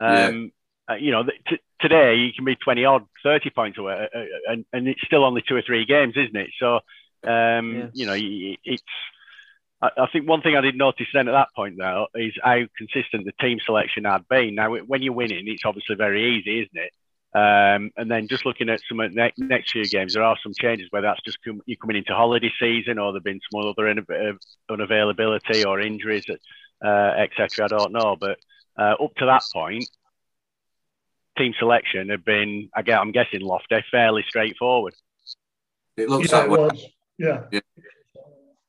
[0.00, 0.52] um,
[0.90, 4.24] uh, you know, t- today you can be twenty odd, thirty points away, uh, uh,
[4.48, 6.48] and, and it's still only two or three games, isn't it?
[6.58, 6.80] So,
[7.24, 7.90] um, Yes.
[7.94, 8.82] you know, y- it's.
[9.80, 12.60] I I think one thing I did notice then at that point though is how
[12.76, 14.54] consistent the team selection had been.
[14.56, 16.92] Now, when you're winning, it's obviously very easy, isn't it?
[17.34, 20.36] Um, and then just looking at some of the next, next few games, there are
[20.42, 23.40] some changes, whether that's just come, you're coming into holiday season or there have been
[23.52, 26.24] some other unav- uh, unavailability or injuries,
[26.84, 27.66] uh, etc.
[27.66, 28.16] I don't know.
[28.18, 28.38] But
[28.78, 29.88] uh, up to that point,
[31.36, 34.94] team selection had been, again, I'm guessing Lofty, fairly straightforward.
[35.96, 36.94] It looks Yeah, that it way.
[37.18, 37.44] Was.
[37.52, 37.60] Yeah.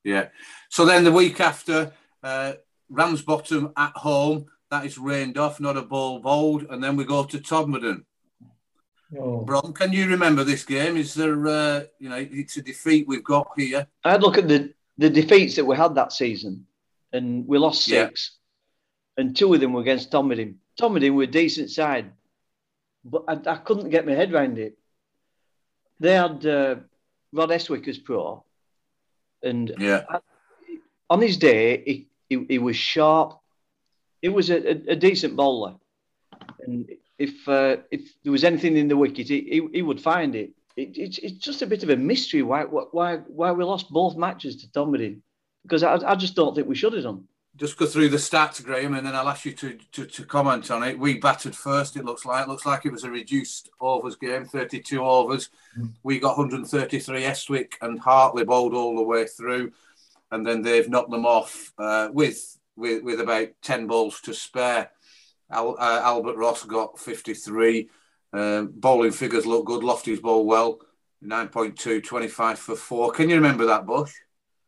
[0.03, 0.27] Yeah.
[0.69, 1.91] So then the week after,
[2.23, 2.53] uh,
[2.89, 4.45] Ramsbottom at home.
[4.71, 8.03] That is rained off, not a ball bowled, and then we go to Todmorden.
[9.17, 9.41] Oh.
[9.43, 10.95] Brom, can you remember this game?
[10.95, 13.87] Is there, uh, you know, it's a defeat we've got here.
[14.03, 16.67] I'd look at the, the defeats that we had that season,
[17.11, 18.05] and we lost Yeah.
[18.05, 18.37] six,
[19.17, 20.55] and two of them were against Todmorden.
[20.79, 22.11] Todmorden were a decent side,
[23.03, 24.77] but I, I couldn't get my head around it.
[25.99, 26.75] They had uh,
[27.31, 28.43] Rod Estwick as pro,
[29.43, 30.03] and Yeah.
[31.09, 33.39] on his day, he, he, he was sharp.
[34.21, 35.75] He was a, a, a decent bowler,
[36.65, 40.35] and if uh, if there was anything in the wicket, he, he, he would find
[40.35, 40.51] it.
[40.75, 44.17] it it's, it's just a bit of a mystery why why why we lost both
[44.17, 45.21] matches to Todmorden,
[45.63, 47.28] because I, I just don't think we should have done.
[47.59, 50.71] Just go through the stats, Graham, and then I'll ask you to, to, to comment
[50.71, 50.97] on it.
[50.97, 52.45] We batted first, it looks like.
[52.45, 55.49] It looks like it was a reduced overs game, 32 overs.
[56.01, 59.73] We got 133 Estwick and Hartley bowled all the way through.
[60.31, 64.91] And then they've knocked them off uh, with, with with about 10 balls to spare.
[65.51, 67.89] Al, uh, Albert Ross got 53.
[68.31, 69.83] Um, bowling figures look good.
[69.83, 70.79] Lofty's bowl well.
[71.21, 73.11] 9.2, 25 for four.
[73.11, 74.13] Can you remember that, Bush?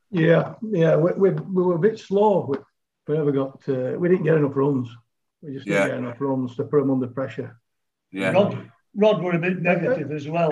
[0.09, 0.97] Yeah, yeah.
[0.97, 2.53] We, we, we were a bit slow.
[3.07, 3.67] We, we never got.
[3.67, 4.89] Uh, we didn't get enough runs.
[5.41, 5.87] We just didn't Yeah.
[5.87, 7.57] get enough runs to put them under pressure.
[8.11, 8.31] Yeah.
[8.31, 10.51] Rod, Rod were a bit negative as well.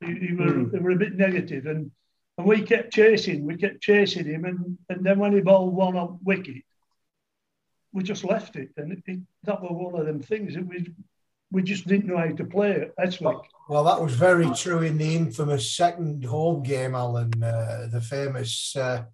[0.00, 1.90] He, he were, they were a bit negative, and
[2.36, 3.44] and we kept chasing.
[3.46, 6.62] We kept chasing him, and and then when he bowled one on wicket,
[7.92, 10.86] we just left it, and it, it, that was one of them things that we
[11.52, 12.92] we just didn't know how to play it.
[12.98, 13.36] That's like
[13.68, 17.30] Well, that was very true in the infamous second home game, Alan.
[17.40, 19.04] Uh, the famous uh,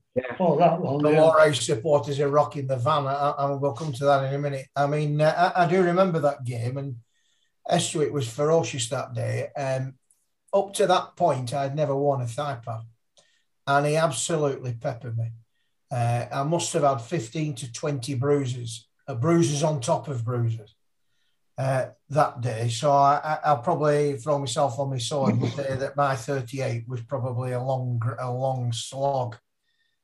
[0.41, 1.03] oh that one.
[1.03, 1.53] the yeah.
[1.53, 3.07] Supporters are rocking the van.
[3.07, 4.67] I, I, we'll come to that in a minute.
[4.75, 6.97] I mean, uh, I, I do remember that game, and
[7.71, 9.49] Estwick was ferocious that day.
[9.57, 9.95] Um,
[10.53, 12.81] up to that point, I'd never worn a thigh pad,
[13.67, 15.31] and he absolutely peppered me.
[15.91, 20.75] Uh, I must have had 15 to 20 bruises, uh, bruises on top of bruises
[21.59, 22.69] uh, that day.
[22.69, 26.89] So I, I, I'll probably throw myself on my sword and say that my 38
[26.89, 29.37] was probably a long, a long slog.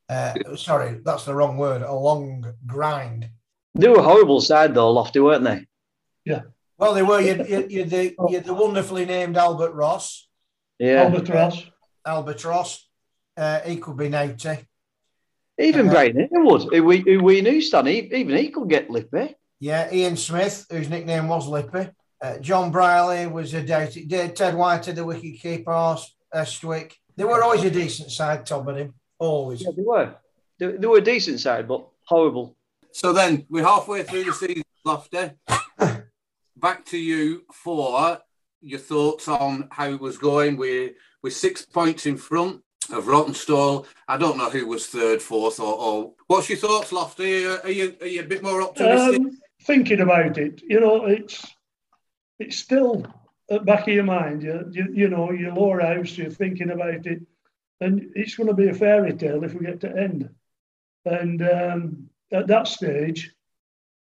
[0.08, 1.82] Uh, sorry, that's the wrong word.
[1.82, 3.28] A long grind.
[3.74, 5.66] They were a horrible side though, Lofty, weren't they?
[6.24, 6.42] Yeah.
[6.78, 7.20] Well, they were.
[7.20, 10.28] You, you, you, the, you, the wonderfully named Albert Ross.
[10.78, 11.04] Yeah.
[11.04, 11.64] Albert Ross.
[12.04, 12.88] Albert Ross.
[13.36, 14.58] Uh, he could be 90.
[15.58, 18.90] Even Uh, Brian Harewood, who we, who we knew, Stan, he, even he could get
[18.90, 19.34] lippy.
[19.58, 21.88] Yeah, Ian Smith, whose nickname was Lippy.
[22.20, 24.36] Uh, John Briley was a doubted.
[24.36, 25.96] Ted White, the wicket keeper,
[26.34, 26.92] Estwick.
[27.16, 28.92] They were always a decent side, Todmorden.
[29.18, 29.62] Always.
[29.62, 30.14] Yeah, they were.
[30.58, 32.56] They, they were a decent side, but horrible.
[32.92, 35.30] So then we're halfway through the season, Lofty.
[36.56, 38.18] back to you for
[38.60, 40.56] your thoughts on how it was going.
[40.56, 43.86] We're, we're six points in front of Rawtenstall.
[44.08, 47.44] I don't know who was third, fourth, or, or what's your thoughts, Lofty?
[47.44, 49.20] Are, are you are you a bit more optimistic?
[49.20, 51.44] Um, thinking about it, you know, it's
[52.38, 53.06] it's still
[53.50, 54.42] at back of your mind.
[54.42, 57.22] You, you, you know, your lower house, you're thinking about it,
[57.80, 60.30] and it's going to be a fairy tale if we get to end.
[61.04, 63.32] And um, at that stage,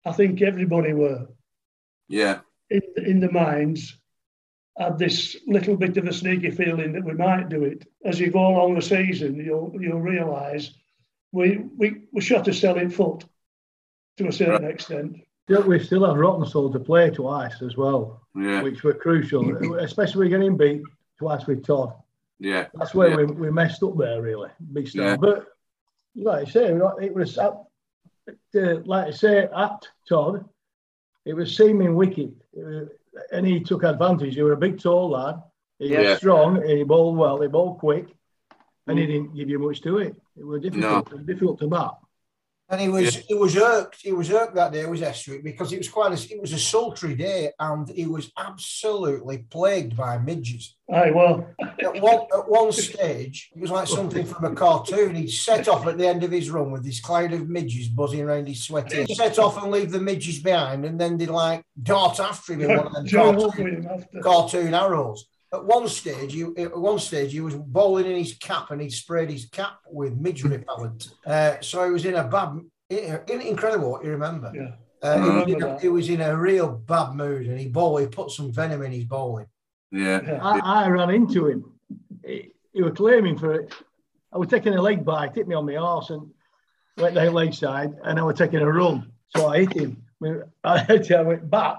[0.05, 1.29] I think everybody were
[2.09, 2.41] yeah
[2.71, 3.99] in in the minds
[4.79, 7.87] had this little bit of a sneaky feeling that we might do it.
[8.05, 10.73] As you go along the season, you'll you'll realise
[11.33, 13.25] we we we shot a selling foot
[14.19, 14.75] to a certain right.
[14.75, 15.17] extent.
[15.49, 18.63] We still have Rawtenstall to play twice as well, yeah.
[18.63, 20.83] which were crucial, especially we're getting beat
[21.19, 21.95] twice with Todd.
[22.39, 23.17] Yeah, that's where yeah.
[23.17, 24.95] we, we messed up there really, big.
[24.95, 25.17] Yeah.
[25.17, 25.47] But
[26.15, 27.53] like I say, it was uh,
[28.85, 30.49] like I say at Todd,
[31.25, 32.35] it was seeming wicked.
[32.53, 32.89] Was,
[33.33, 34.35] and he took advantage.
[34.35, 35.43] He was a big, tall lad.
[35.79, 36.11] He yeah.
[36.11, 36.67] was strong.
[36.67, 37.41] He bowled well.
[37.41, 38.07] He bowled quick,
[38.87, 40.15] and he didn't give you much to it.
[40.37, 41.13] It was difficult.
[41.13, 41.19] No.
[41.19, 41.95] difficult to bat.
[42.71, 43.23] And he was yeah.
[43.29, 44.03] he was irked.
[44.03, 44.81] He was irked that day.
[44.81, 48.07] It was Estwick because it was quite a it was a sultry day, and he
[48.07, 50.77] was absolutely plagued by midges.
[50.93, 55.15] Aye, well, at one at one stage, it was like something from a cartoon.
[55.15, 58.21] He'd set off at the end of his run with this cloud of midges buzzing
[58.21, 59.05] around his sweaty.
[59.05, 62.63] He'd set off and leave the midges behind, and then they'd like dart after him
[62.63, 65.27] in one of them cartoon, cartoon arrows.
[65.53, 68.91] At one stage, you at one stage he was bowling in his cap and he
[68.91, 71.09] sprayed his cap with midge repellent.
[71.25, 73.93] Uh, so he was in a bad, incredible.
[73.93, 74.53] What you remember?
[74.55, 74.73] Yeah.
[75.01, 78.01] Uh, he, was in a, he was in a real bad mood and he bowled.
[78.01, 79.47] He put some venom in his bowling.
[79.91, 80.39] Yeah.
[80.43, 81.73] I, I ran into him.
[82.25, 83.73] He, he, was claiming for it.
[84.33, 86.31] I was taking a leg bite, hit me on my arse and
[86.99, 89.11] went down leg side, and I was taking a run.
[89.35, 90.03] So I hit him.
[90.63, 91.79] I, hit him, I went back.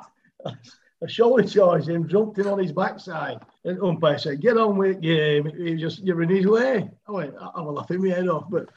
[1.02, 3.40] I shoulder charged him, jumped him on his backside.
[3.64, 5.52] And umpire said, Get on with it, game.
[5.56, 6.90] He just, you're in his way.
[7.08, 8.46] I went, I was laughing my head off.
[8.50, 8.70] But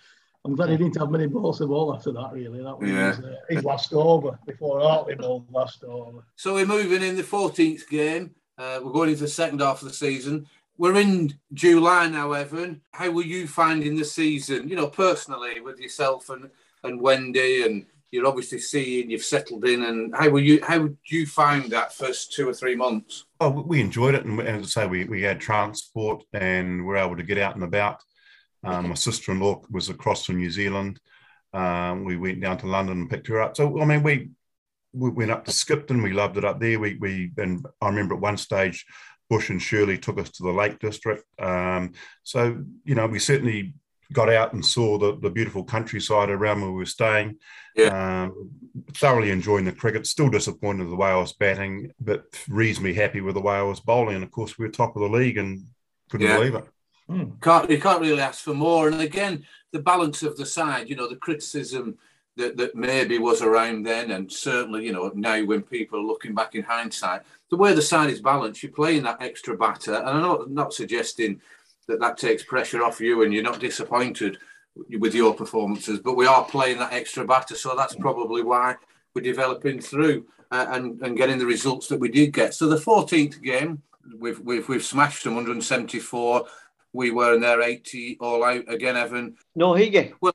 [0.44, 2.62] I'm glad he didn't have many balls of ball after that, really.
[2.62, 3.16] That was yeah.
[3.16, 6.24] his, uh, his last over before Hartley bowled last over.
[6.36, 8.34] So we're moving in the 14th game.
[8.56, 10.46] Uh, we're going into the second half of the season.
[10.78, 12.80] We're in July now, Evan.
[12.92, 14.68] How were you finding the season?
[14.68, 16.50] You know, personally, with yourself and,
[16.82, 20.96] and Wendy and you're obviously seeing you've settled in and how were you how did
[21.06, 23.24] you find that first two or three months?
[23.40, 27.16] Oh we enjoyed it and as i say we, we had transport and we're able
[27.16, 28.00] to get out and about.
[28.64, 31.00] Um, my sister-in-law was across from new zealand.
[31.52, 33.56] Um, we went down to london and picked her up.
[33.56, 34.30] So i mean we
[34.92, 36.02] we went up to skipton.
[36.02, 36.78] We loved it up there.
[36.78, 38.84] We we and i remember at one stage
[39.30, 41.24] bush and shirley took us to the lake district.
[41.40, 43.72] Um, so you know we certainly
[44.12, 47.38] got out and saw the, the beautiful countryside around where we were staying.
[47.74, 48.24] Yeah.
[48.24, 48.50] Um,
[48.94, 50.06] thoroughly enjoying the cricket.
[50.06, 53.62] Still disappointed with the way I was batting, but reasonably happy with the way I
[53.62, 54.16] was bowling.
[54.16, 55.66] And of course, we were top of the league and
[56.10, 56.36] couldn't Yeah.
[56.36, 56.64] believe it.
[57.42, 60.94] can't you can't really ask for more and again the balance of the side you
[60.96, 61.98] know the criticism
[62.36, 66.32] that, that maybe was around then and certainly you know now when people are looking
[66.34, 70.08] back in hindsight the way the side is balanced you're playing that extra batter and
[70.08, 71.40] i'm not, not suggesting
[71.88, 74.38] that that takes pressure off you and you're not disappointed
[74.98, 76.00] with your performances.
[76.00, 78.76] But we are playing that extra batter, so that's probably why
[79.14, 82.54] we're developing through uh, and and getting the results that we did get.
[82.54, 83.82] So the 14th game,
[84.18, 86.46] we've we've we've smashed them 174.
[86.94, 89.36] We were in there 80 all out again, Evan.
[89.56, 90.12] No, Higgy.
[90.20, 90.34] Well,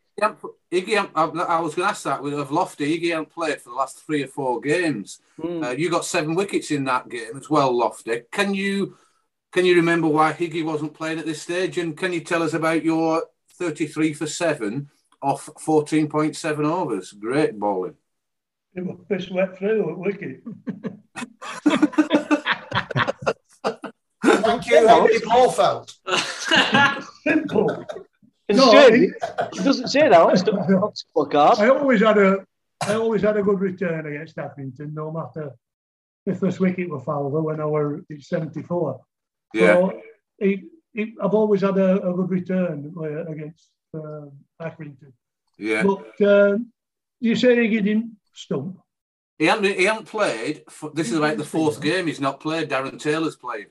[0.72, 3.00] Iggy, I was going to ask that with of Lofty.
[3.00, 5.20] Iggy hasn't played for the last three or four games.
[5.40, 5.64] Mm.
[5.64, 8.22] Uh, you got seven wickets in that game as well, Lofty.
[8.32, 8.98] Can you
[9.52, 11.78] can you remember why Higgy wasn't playing at this stage?
[11.78, 13.24] And can you tell us about your
[13.56, 14.90] 33 for seven
[15.22, 17.12] off 14.7 overs?
[17.14, 17.96] Great bowling.
[18.76, 20.44] It was fish wet through at wicket.
[24.24, 25.92] Thank you, Henry Blofeld.
[27.24, 27.86] Simple.
[28.48, 29.14] It's No, strange.
[29.54, 31.60] It doesn't say that on the scorecard.
[31.60, 32.46] I always had a
[32.82, 35.52] I always had a good return against Accrington, no matter
[36.26, 39.02] if this wicket were fouled or when I were at 74.
[39.58, 39.74] Yeah.
[39.74, 40.02] So
[40.40, 40.60] it,
[40.94, 44.26] it, I've always had a, a good return uh, against uh,
[44.62, 45.14] Accrington.
[45.58, 45.84] Yeah.
[45.84, 46.72] But um,
[47.20, 48.80] you say he didn't stump.
[49.40, 50.64] He hasn't, he hasn't played.
[50.70, 52.08] For, this is about the fourth game.
[52.08, 52.70] He's not played.
[52.70, 53.68] Darren Taylor's played.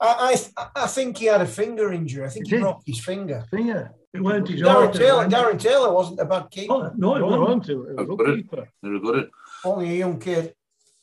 [0.00, 2.24] I, I, I think he had a finger injury.
[2.24, 3.44] I think he broke his finger.
[3.50, 3.92] Finger.
[4.14, 5.36] It weren't his Darren order, Taylor, wasn't it?
[5.36, 6.72] Darren Taylor wasn't a bad keeper.
[6.72, 7.40] Oh, no, he wasn't.
[7.42, 7.68] wasn't.
[7.68, 8.18] It was a Good.
[8.18, 8.68] goalkeeper.
[8.82, 9.30] They're good.
[9.64, 10.54] Only a young kid.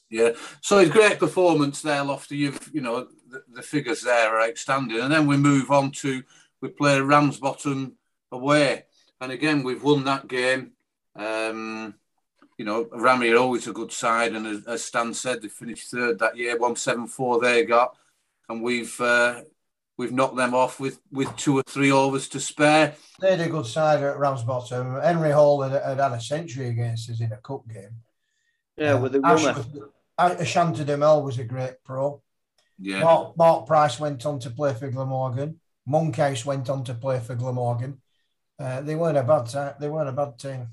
[0.09, 0.31] Yeah.
[0.61, 2.37] So his great performance there, Lofty.
[2.37, 3.07] You've you know
[3.47, 6.23] the, the figures there are outstanding, and then we move on to
[6.61, 7.93] we play Ramsbottom
[8.31, 8.85] away,
[9.21, 10.71] and again we've won that game.
[11.15, 11.95] Um,
[12.57, 15.91] you know, Rami are always a good side, and as, as Stan said, they finished
[15.91, 17.95] third that year, one seven four they got,
[18.49, 19.41] and we've uh,
[19.97, 22.95] we've knocked them off with with two or three overs to spare.
[23.19, 25.01] They had a good side at Ramsbottom.
[25.01, 28.01] Henry Hall had, had had a century against us in a cup game.
[28.75, 29.57] Yeah, with the Ash runner.
[29.59, 32.21] was- Ash- Ashantha de Mel was a great pro.
[32.79, 35.59] Yeah, Mark, Mark Price went on to play for Glamorgan.
[35.85, 38.01] Monkhouse went on to play for Glamorgan.
[38.59, 39.69] Uh, they weren't a bad team.
[39.79, 40.67] They weren't a bad team.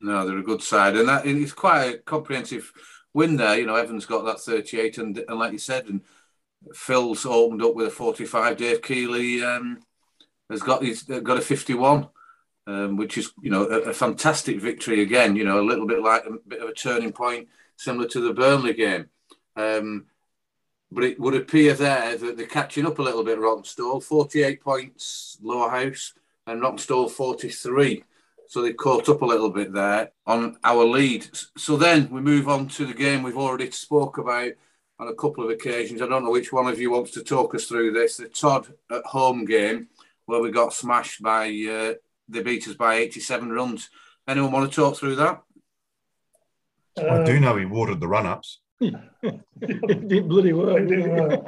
[0.00, 2.72] no, they're a good side, and that it's quite a comprehensive
[3.14, 3.58] win there.
[3.58, 6.02] You know, Evans got that thirty eight, and and like you said, and
[6.74, 8.56] Phil's opened up with a forty five.
[8.56, 9.80] Dave Keeley um,
[10.50, 12.08] has got he's got a fifty one.
[12.66, 15.34] Um, which is, you know, a, a fantastic victory again.
[15.34, 18.32] You know, a little bit like a bit of a turning point, similar to the
[18.32, 19.06] Burnley game.
[19.56, 20.06] Um,
[20.92, 23.38] but it would appear there that they're catching up a little bit.
[23.38, 26.14] Rawtenstall, 48 points, Lowerhouse,
[26.46, 28.04] and Rawtenstall 43.
[28.48, 31.28] So they caught up a little bit there on our lead.
[31.56, 34.52] So then we move on to the game we've already spoke about
[34.98, 36.02] on a couple of occasions.
[36.02, 38.16] I don't know which one of you wants to talk us through this.
[38.16, 39.88] The Todd at home game
[40.26, 41.94] where we got smashed by uh,
[42.28, 43.90] they beat us by 87 runs.
[44.28, 45.42] Anyone want to talk through that?
[46.98, 48.58] I do know he watered the run ups.
[48.80, 50.80] It did bloody work.
[50.80, 51.44] It did work.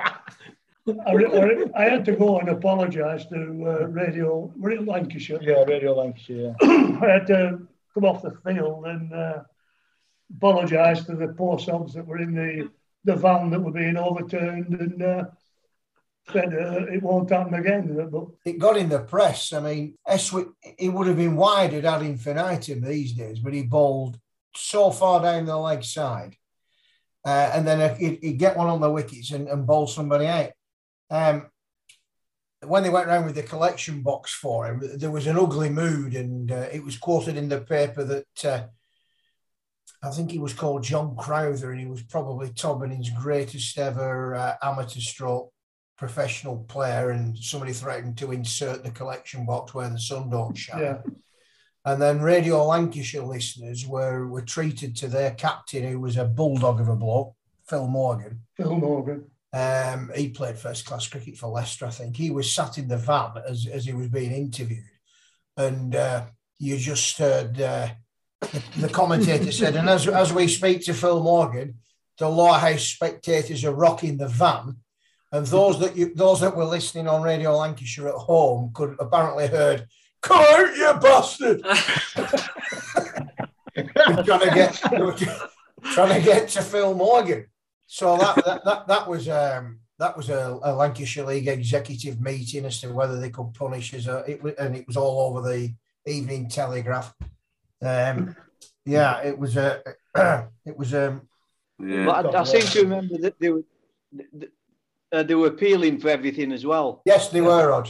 [1.07, 5.39] I, re- I had to go and apologise to uh, Radio, were it Lancashire?
[5.41, 6.57] Yeah, Radio Lancashire.
[6.61, 6.99] Yeah.
[7.03, 9.43] I had to come off the field and uh,
[10.37, 12.68] apologise to the poor sods that were in the,
[13.05, 15.24] the van that were being overturned and uh,
[16.33, 18.09] said uh, it won't happen again.
[18.11, 19.53] But It got in the press.
[19.53, 23.62] I mean, Estwick, he would have been wide at ad infinitum these days, but he
[23.62, 24.18] bowled
[24.57, 26.37] so far down the leg side.
[27.25, 30.51] Uh, and then he'd get one on the wickets and, and bowl somebody out.
[31.11, 31.51] Um,
[32.64, 36.14] when they went round with the collection box for him, there was an ugly mood,
[36.14, 38.64] and uh, it was quoted in the paper that uh,
[40.03, 44.55] I think he was called John Crowther, and he was probably Tobin's greatest ever uh,
[44.62, 45.53] amateur stroke
[45.97, 50.83] professional player, and somebody threatened to insert the collection box where the sun don't shine.
[50.83, 50.99] yeah,
[51.85, 56.80] And then Radio Lancashire listeners were, were treated to their captain, who was a bulldog
[56.80, 57.35] of a bloke,
[57.68, 58.43] Phil Morgan.
[58.57, 59.24] Phil Morgan.
[59.53, 62.16] Um, he played first class cricket for Leicester, I think.
[62.16, 64.85] He was sat in the van as, as he was being interviewed.
[65.57, 66.26] And uh,
[66.59, 67.89] you just heard uh,
[68.41, 71.74] the, the commentator said, and as, as we speak to Phil Morgan,
[72.18, 74.76] the Lowerhouse spectators are rocking the van.
[75.33, 79.49] And those that you, those that were listening on Radio Lancashire at home could apparently
[79.49, 79.87] heard,
[80.23, 81.62] "Come out, you bastard!"
[83.75, 84.75] Trying to get
[85.95, 87.47] trying to get to Phil Morgan.
[87.87, 92.64] So that that, that, that was um, that was a, a Lancashire League executive meeting
[92.64, 94.09] as to whether they could punish us.
[94.09, 95.73] Uh, it, wa- and it was all over the
[96.07, 97.14] Evening Telegraph.
[97.83, 98.37] Um,
[98.85, 99.83] yeah, it was a
[100.66, 101.23] it was um,
[101.79, 102.05] Yeah.
[102.07, 103.62] But I, I seem to remember that they were
[104.39, 104.53] th-
[105.12, 107.03] uh, they were appealing for everything as well.
[107.05, 107.89] yes, they were Rod.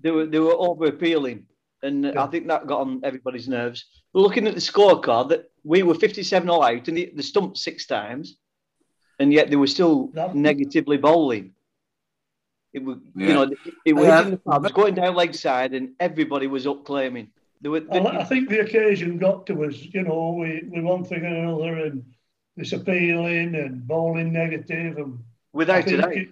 [0.00, 1.46] They were they were over appealing,
[1.82, 3.84] and uh, I think that got on everybody's nerves.
[4.12, 7.58] But looking at the scorecard, that we were fifty-seven all out, and they, they stumped
[7.58, 8.36] six times,
[9.18, 11.52] and yet they were still That- negatively bowling.
[12.72, 13.26] It was, Yeah.
[13.28, 14.22] you know, it, it was Yeah.
[14.22, 17.30] in the pads, going down leg side, and everybody was up claiming.
[17.60, 20.80] They were, they, I, I think the occasion got to us, you know, we, we
[20.80, 22.04] one thing and another and
[22.56, 25.18] this appealing and bowling negative and
[25.52, 26.12] without think a doubt.
[26.12, 26.28] it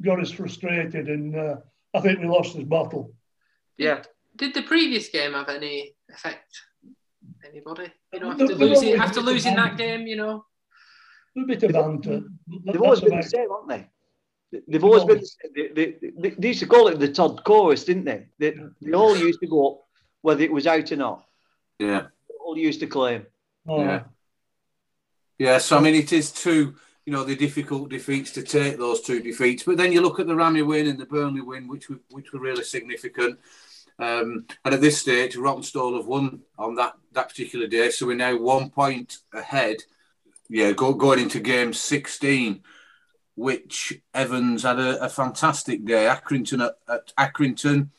[0.00, 1.56] got us frustrated and uh,
[1.94, 3.12] I think we lost this battle.
[3.76, 4.02] Yeah.
[4.36, 6.52] Did the previous game have any effect?
[7.44, 7.92] Anybody?
[8.12, 10.44] You know, There- after there losing always after losing that game, you know.
[11.36, 12.22] A bit of banter.
[12.66, 14.60] They've always been the same, haven't they?
[14.68, 15.22] They've always been.
[15.54, 18.26] They, they, they, they used to call it the Todd chorus, didn't they?
[18.38, 19.78] They, they all used to go up,
[20.22, 21.24] whether it was out or not.
[21.78, 22.06] Yeah.
[22.28, 23.26] They all used to claim.
[23.64, 24.02] about- Yeah.
[25.38, 26.74] Yeah, so I mean, it is two,
[27.06, 29.62] you know, the difficult defeats to take those two defeats.
[29.62, 32.32] But then you look at the Rami win and the Burnley win, which were, which
[32.32, 33.38] were really significant.
[33.98, 37.90] Um, and at this stage, Rawtenstall have won on that, that particular day.
[37.90, 39.76] So we're now one point ahead.
[40.48, 42.62] Yeah, go, going into game 16,
[43.34, 46.04] which Evans had a, a fantastic day.
[46.04, 47.90] Accrington at, at Accrington.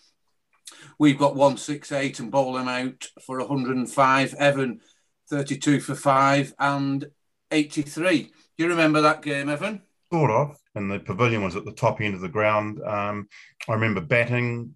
[0.98, 4.34] We've got 168 and bowl him out for 105.
[4.36, 4.82] Evan
[5.30, 7.10] 32 for five and
[7.52, 8.32] 83.
[8.58, 9.82] Do you remember that game, Evan?
[10.12, 10.58] Sort of.
[10.76, 12.82] And the pavilion was at the top end of the ground.
[12.86, 13.28] Um,
[13.68, 14.76] I remember batting.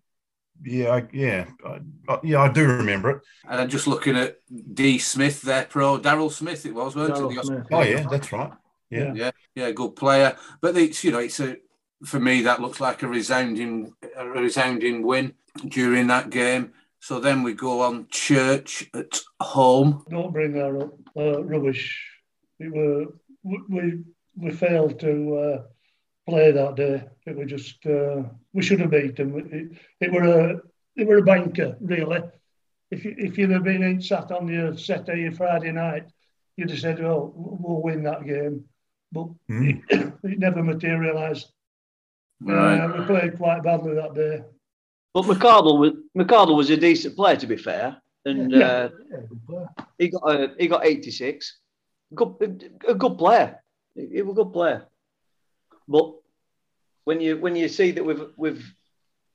[0.63, 2.41] Yeah, I, yeah, I, I- yeah.
[2.41, 3.21] I do remember it.
[3.49, 4.37] And I'm just looking at
[4.73, 4.97] D.
[4.99, 7.45] Smith, their pro, Daryl Smith, it was, weren't it?
[7.45, 8.51] The Oh yeah, that's right.
[8.89, 9.13] Yeah.
[9.13, 10.37] yeah, yeah, good player.
[10.61, 11.57] But it's you know, it's a
[12.05, 15.33] for me that looks like a resounding, a resounding win
[15.67, 16.73] during that game.
[16.99, 20.05] So then we go on church at home.
[20.09, 20.93] Don't bring that up.
[21.17, 22.11] Uh, rubbish.
[22.59, 23.05] We were
[23.69, 24.03] we
[24.37, 25.63] we failed to uh,
[26.27, 27.03] play that day.
[27.25, 28.23] It was just uh,
[28.53, 29.27] we should have beaten.
[29.51, 30.61] It, it were a
[30.95, 32.21] it were a banker really.
[32.91, 36.05] If you if you'd have been in, sat on your set your Friday night,
[36.57, 38.65] you'd have said, "Well, we'll win that game,"
[39.11, 39.81] but Mm.
[39.89, 41.51] it, it never materialised.
[42.41, 42.79] Right.
[42.79, 44.43] Uh, we played quite badly that day.
[45.13, 48.67] But McCardle was McCardle was a decent player, to be fair, and Yeah.
[48.67, 48.89] uh,
[49.49, 49.65] Yeah,
[49.97, 51.59] he got uh, he got 86.
[52.15, 53.59] Good, a good player.
[53.95, 54.85] He, was a good player.
[55.87, 56.13] But
[57.03, 58.73] when you when you see that we've we've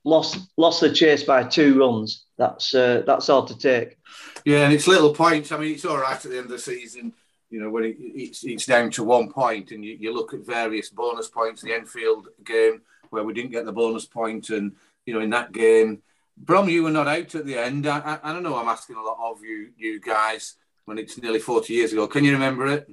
[0.04, 3.98] lost lost the chase by two runs, that's uh, that's hard to take.
[4.44, 5.52] Yeah, and it's little points.
[5.52, 7.12] I mean, it's all right at the end of the season,
[7.50, 10.46] you know, when it, it's, it's down to one point and you, you look at
[10.46, 14.72] various bonus points, the Enfield game where we didn't get the bonus point and,
[15.04, 16.00] you know, in that game,
[16.36, 17.86] Brom, you were not out at the end.
[17.86, 20.54] I, I, I don't know, I'm asking a lot of you you guys
[20.84, 22.06] when it's nearly 40 years ago.
[22.06, 22.88] Can you remember it?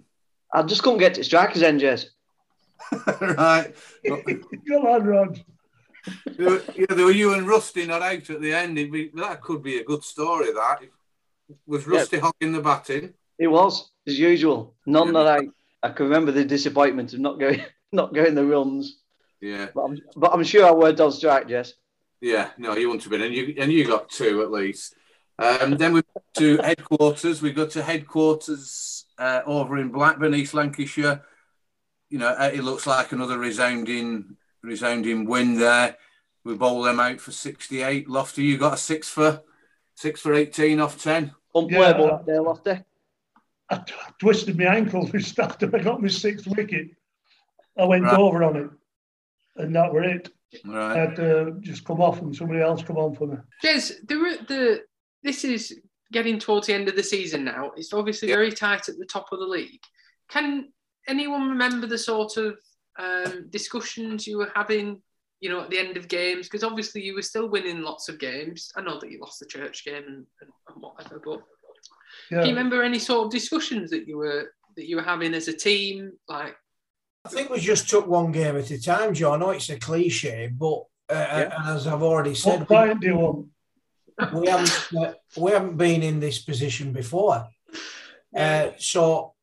[0.53, 2.05] I just couldn't get to strikers end, Jez.
[3.21, 3.73] right.
[4.09, 4.21] Well,
[4.67, 5.43] Come on, Rod.
[6.37, 8.77] there, were, yeah, there were you and Rusty not out at the end.
[8.77, 10.79] It'd be, that could be a good story, that.
[11.65, 13.13] Was Rusty hogging the batting?
[13.37, 14.75] It was as usual.
[14.85, 15.47] None that I
[15.83, 17.61] I can remember the disappointment of not going
[17.91, 18.99] not going the runs.
[19.41, 19.67] Yeah.
[19.73, 21.73] But I'm, but I'm sure I were on strike, Jess.
[22.19, 24.95] Yeah, no, you wouldn't have been, and you and you got two at least.
[25.39, 27.41] Um, then we go to headquarters.
[27.41, 31.23] We go to headquarters uh, over in Blackburn, East Lancashire.
[32.09, 35.95] You know, it looks like another resounding, resounding win there.
[36.43, 38.09] We bowl them out for sixty-eight.
[38.09, 39.41] Lofty, you got a six for
[39.95, 41.33] six for eighteen off ten.
[41.53, 42.09] Unplayable Yeah.
[42.17, 42.79] that day, Lofty.
[43.69, 46.87] I t- twisted my ankle just after I got my sixth wicket.
[47.77, 48.17] I went Right.
[48.17, 48.69] over on it,
[49.57, 50.29] and that were it.
[50.73, 53.35] I had to just come off and somebody else come on for me.
[53.61, 54.15] Jez, the,
[54.47, 54.83] the
[55.27, 55.77] this is
[56.13, 57.71] getting towards the end of the season now.
[57.75, 58.35] It's obviously Yeah.
[58.35, 59.81] very tight at the top of the league.
[60.29, 60.71] Can
[61.07, 62.57] anyone remember the sort of
[62.97, 65.01] um, discussions you were having,
[65.41, 66.47] you know, at the end of games?
[66.47, 68.71] Because obviously you were still winning lots of games.
[68.77, 71.41] I know that you lost the church game and, and, and whatever, but
[72.31, 72.39] Yeah.
[72.39, 75.47] can you remember any sort of discussions that you were that you were having as
[75.49, 76.13] a team?
[76.29, 76.55] Like,
[77.25, 79.33] I think we just took one game at a time, Joe.
[79.33, 83.07] I know it's a cliche, but uh, and as I've already said, What client do
[83.07, 83.47] you want?
[84.33, 87.47] We haven't uh, we haven't been in this position before.
[88.35, 89.33] Uh, so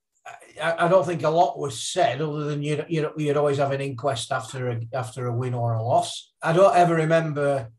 [0.62, 3.72] I, I don't think a lot was said other than you'd, you'd, you'd always have
[3.72, 6.32] an inquest after a, after a win or a loss.
[6.42, 7.70] I don't ever remember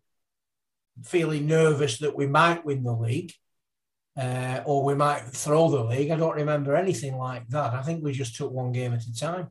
[1.04, 3.34] feeling nervous that we might win the league
[4.18, 6.12] uh, or we might throw the league.
[6.12, 7.74] I don't remember anything like that.
[7.74, 9.50] I think we just took one game at a time.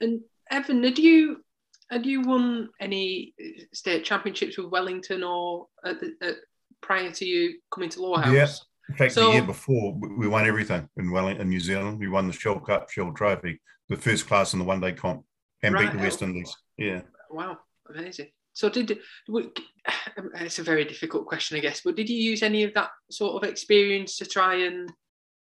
[0.00, 0.20] and
[0.50, 1.44] Evan, had you
[1.90, 3.34] had you won any
[3.72, 6.36] state championships with Wellington or at the, at,
[6.80, 8.32] prior to you coming to Lowerhouse?
[8.34, 8.48] Yeah.
[8.90, 11.98] In fact, So- the year before, we won everything in Wellington, New Zealand.
[11.98, 15.24] We won the Shell Cup, Shell Trophy, the first class in the one day comp,
[15.62, 16.04] and beat the Right.
[16.04, 16.54] West Indies.
[16.76, 17.02] Yeah.
[17.30, 17.58] Wow,
[17.94, 18.28] amazing.
[18.54, 18.98] So did
[19.28, 23.42] it's a very difficult question, I guess, but did you use any of that sort
[23.42, 24.90] of experience to try and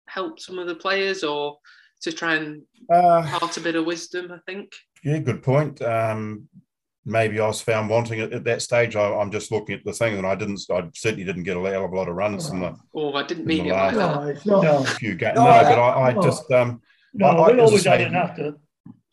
[0.09, 1.59] help some of the players, or
[2.03, 2.62] to try and
[2.93, 4.33] Uh, impart a bit of wisdom?
[4.33, 4.73] I think.
[5.05, 5.81] yeah, good point.
[5.83, 6.49] Um,
[7.05, 8.97] maybe I was found wanting at, at that stage.
[8.97, 10.61] I, I'm just looking at the thing, and I didn't.
[10.71, 13.23] I certainly didn't get a hell of a lot of runs in the Oh, I
[13.25, 14.23] didn't mean the it last- that.
[14.23, 14.63] No, it's not.
[14.63, 15.37] No, few games.
[15.37, 16.81] No, No, I- but I, I just um,
[17.15, 18.55] no, I- I- we always had say- an after.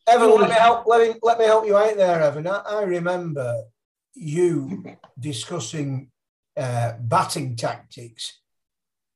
[0.07, 0.87] Evan, let me help.
[0.87, 2.47] Let me let me help you out there, Evan.
[2.47, 3.63] I, I remember
[4.13, 4.83] you
[5.19, 6.09] discussing
[6.55, 8.39] uh, batting tactics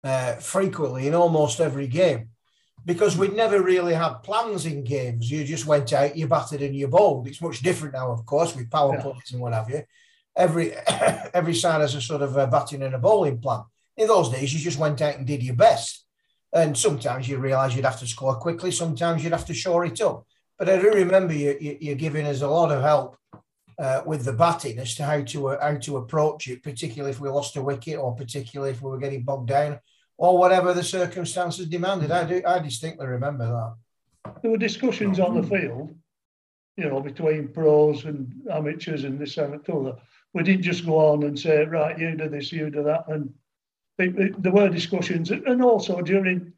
[0.04, 2.31] uh, frequently in almost every game
[2.86, 5.30] because we'd never really had plans in games.
[5.30, 7.28] You just went out, you batted, and you bowled.
[7.28, 9.02] It's much different now, of course, with power Yeah.
[9.02, 9.84] plays and what have you.
[10.36, 10.74] Every
[11.34, 13.64] every side has a sort of a batting and a bowling plan.
[13.98, 16.06] In those days, you just went out and did your best.
[16.54, 18.72] And sometimes you realise you'd have to score quickly.
[18.72, 20.26] Sometimes you'd have to shore it up.
[20.58, 23.18] But I do remember you, you, you giving us a lot of help
[23.80, 27.20] uh, with the batting as to how to uh, how to approach it, particularly if
[27.20, 29.80] we lost a wicket or particularly if we were getting bogged down
[30.18, 32.12] or whatever the circumstances demanded.
[32.12, 34.34] I do I distinctly remember that.
[34.42, 35.96] There were discussions on the field,
[36.78, 39.70] you know, between pros and amateurs and this and that.
[39.70, 39.96] other.
[40.34, 43.08] We didn't just go on and say, right, you do this, you do that.
[43.08, 43.34] And
[43.98, 45.32] it, it- there were discussions.
[45.32, 46.54] And also during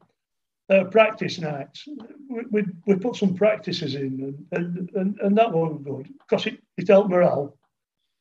[0.70, 1.86] uh, practice nights,
[2.30, 6.46] we, we, we put some practices in and, and, and, and that was good because
[6.46, 7.56] it, it helped morale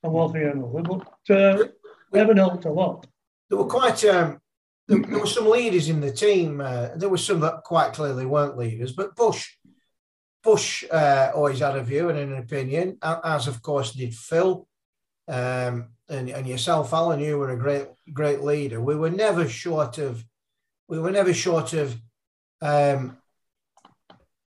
[0.04, 1.06] and one thing and another.
[1.28, 1.68] But uh,
[2.14, 3.08] Evan helped a lot.
[3.50, 4.42] There were quite um,
[4.88, 6.62] there, there were some leaders in the team.
[6.62, 9.50] Uh, there were some that quite clearly weren't leaders, but Bush
[10.44, 14.68] Bush uh, always had a view and an opinion, as of course did Phil.
[15.28, 18.82] Um, and, and yourself, Alan, you were a great great leader.
[18.82, 20.24] We were never short of
[20.90, 21.98] we were never short of
[22.62, 23.18] um,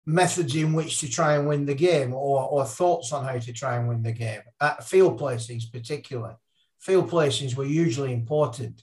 [0.05, 3.53] methods in which to try and win the game or, or thoughts on how to
[3.53, 4.41] try and win the game.
[4.61, 6.35] At field placings, particularly,
[6.81, 8.83] field placings were usually important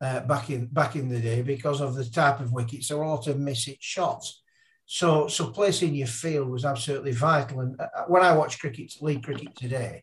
[0.00, 2.90] uh, back in back in the day because of the type of wickets.
[2.90, 4.42] Were a lot of miss it shots.
[4.90, 7.60] So, so placing your field was absolutely vital.
[7.60, 10.02] And uh, when I watch cricket, league cricket today,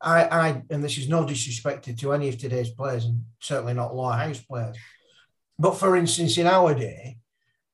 [0.00, 3.94] I, I, and this is no disrespect to any of today's players, and certainly not
[3.94, 4.76] Lowerhouse players,
[5.58, 7.18] but for instance, in our day,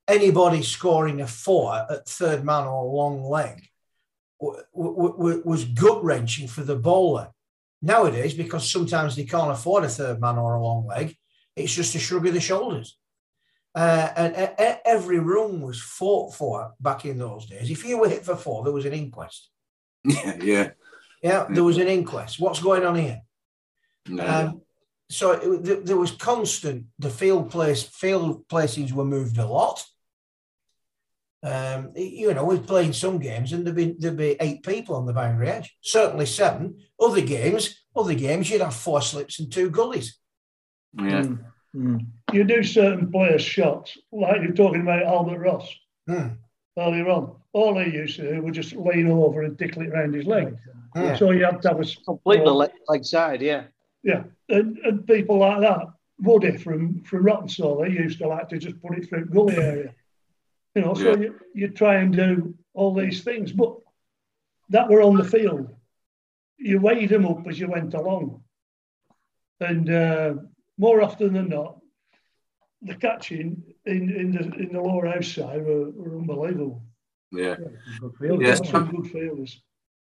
[0.07, 3.63] anybody scoring a four at third man or long leg
[4.41, 7.31] w- w- was gut wrenching for the bowler.
[7.81, 11.15] Nowadays, because sometimes they can't afford a third man or a long leg,
[11.59, 12.99] it's just a shrug of the shoulders.
[13.75, 17.71] Uh, and every run was fought for back in those days.
[17.71, 19.51] If you were hit for four, there was an inquest.
[20.05, 20.71] Yeah, yeah.
[21.23, 22.39] Yeah, there was an inquest.
[22.39, 23.21] What's going on here?
[24.07, 24.27] No.
[24.27, 24.63] Um,
[25.11, 26.87] so it, there was constant.
[26.99, 29.85] The field place field placings were moved a lot.
[31.43, 35.07] Um, you know, we're playing some games and there'd be there'd be eight people on
[35.07, 35.77] the boundary edge.
[35.83, 36.79] Certainly seven.
[37.01, 40.19] Other games, other games, you'd have four slips and two gullies.
[40.95, 41.23] Yeah.
[41.23, 41.45] Mm.
[41.75, 42.07] Mm.
[42.33, 45.75] You do certain players' shots, like you're talking about Albert Ross
[46.09, 46.37] mm.
[46.79, 47.37] earlier on.
[47.53, 50.57] All he used to do was just lean over and tickle it around his leg.
[50.95, 51.17] Yeah.
[51.17, 53.65] So you had to have a completely leg, leg side, yeah.
[54.03, 55.87] Yeah, and, and people like that,
[56.21, 59.95] Woody from from Rawtenstall, they used to like to just put it through gully area.
[60.75, 61.17] You know, so yeah.
[61.17, 63.77] you, you try and do all these things, but
[64.71, 65.75] that were on the field.
[66.59, 68.43] You weighed them up as you went along.
[69.61, 70.35] And uh,
[70.79, 71.79] more often than not,
[72.83, 76.83] the catching in, in the in the Lowerhouse side were, were unbelievable.
[77.33, 77.57] Yeah.
[78.01, 78.61] Good fielders.
[78.63, 78.71] Yes.
[78.71, 79.61] Good fielders.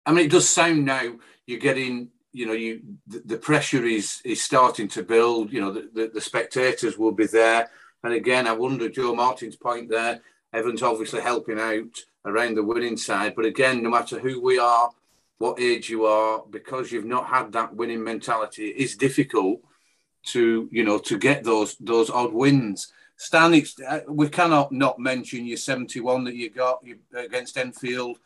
[0.05, 4.22] I mean, it does sound now you're getting, you know, you the, the pressure is
[4.26, 5.51] is starting to build.
[5.51, 7.70] You know, the, the, the, spectators will be there.
[8.03, 10.22] And again, I wonder, Joe Martin's point there,
[10.53, 13.34] Evan's obviously helping out around the winning side.
[13.36, 14.91] But again, no matter who we are,
[15.39, 19.61] what age you are, because you've not had that winning mentality, it is difficult
[20.28, 22.91] to, you know, to get those those odd wins.
[23.17, 26.84] Stan, uh, we cannot not mention your 71 that you got
[27.15, 28.19] against Enfield.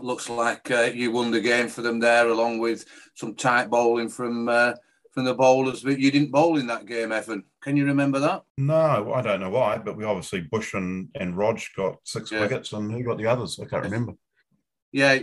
[0.00, 4.08] Looks like uh, you won the game for them there, along with some tight bowling
[4.08, 4.74] from uh,
[5.10, 5.82] from the bowlers.
[5.82, 7.44] But you didn't bowl in that game, Evan.
[7.62, 8.42] Can you remember that?
[8.56, 9.78] No, I don't know why.
[9.78, 12.40] But we obviously Bush and and Rog got six yeah.
[12.40, 13.58] wickets, and who got the others?
[13.60, 14.14] I can't remember.
[14.92, 15.18] Yeah,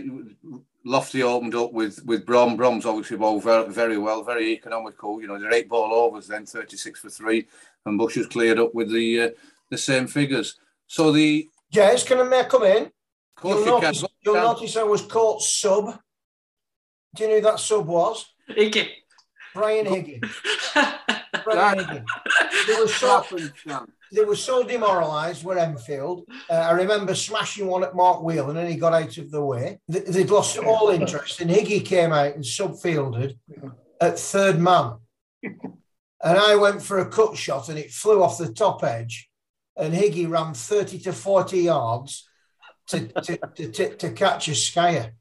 [0.84, 2.56] Lofty opened up with with Brom.
[2.56, 5.20] Brom's obviously bowled very, very well, very economical.
[5.20, 7.46] You know, they're eight ball overs, then thirty six for three,
[7.86, 9.30] and Bush has cleared up with the uh,
[9.70, 10.58] the same figures.
[10.86, 12.90] So the Jez, can I come in?
[13.42, 15.98] You'll, notice, you'll notice I was caught sub.
[17.14, 18.26] Do you know who that sub was?
[18.48, 18.88] Higgy.
[19.54, 20.20] Brian Higgy.
[21.44, 22.04] Brian Higgy.
[22.66, 23.24] They were so,
[24.12, 26.24] they were so demoralised with Enfield.
[26.50, 29.44] Uh, I remember smashing one at Mark Wheel and then he got out of the
[29.44, 29.80] way.
[29.88, 33.36] They'd lost all interest and Higgy came out and subfielded
[34.00, 34.96] at third man.
[36.24, 39.28] And I went for a cut shot and it flew off the top edge.
[39.76, 42.28] And Higgy ran 30 to 40 yards
[42.88, 43.36] to, to,
[43.72, 45.12] to, to, catch a skyer.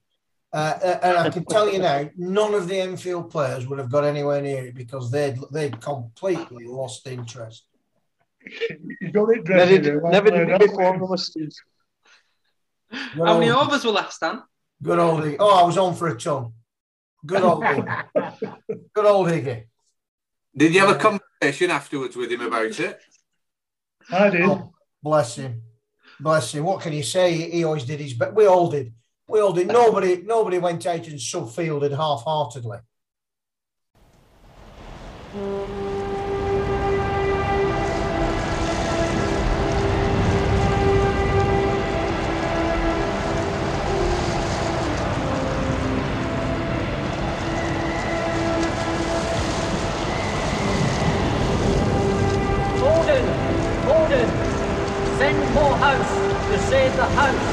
[0.53, 3.89] Uh, uh, and I can tell you now, none of the Enfield players would have
[3.89, 7.65] got anywhere near it because they'd they'd completely lost interest.
[8.99, 11.07] You got it, never, did, never did before.
[12.91, 14.41] How many overs were left, Stan?
[14.83, 15.37] Good old Higgy.
[15.39, 16.51] Oh, I was on for a ton.
[17.25, 18.05] Good old Higgy.
[18.93, 19.65] Good old Higgy.
[20.57, 22.99] Did you have a conversation afterwards with him about it?
[24.11, 24.41] I did.
[24.41, 25.61] Oh, bless him
[26.21, 26.63] bless him.
[26.63, 27.33] What can you say?
[27.49, 28.33] He always did his best.
[28.33, 28.93] We all did.
[29.32, 29.67] We all did.
[29.67, 32.79] Nobody, nobody went out and subfielded half-heartedly.
[52.82, 53.25] Gordon,
[53.88, 54.27] Gordon,
[55.17, 57.50] send more house to save the house.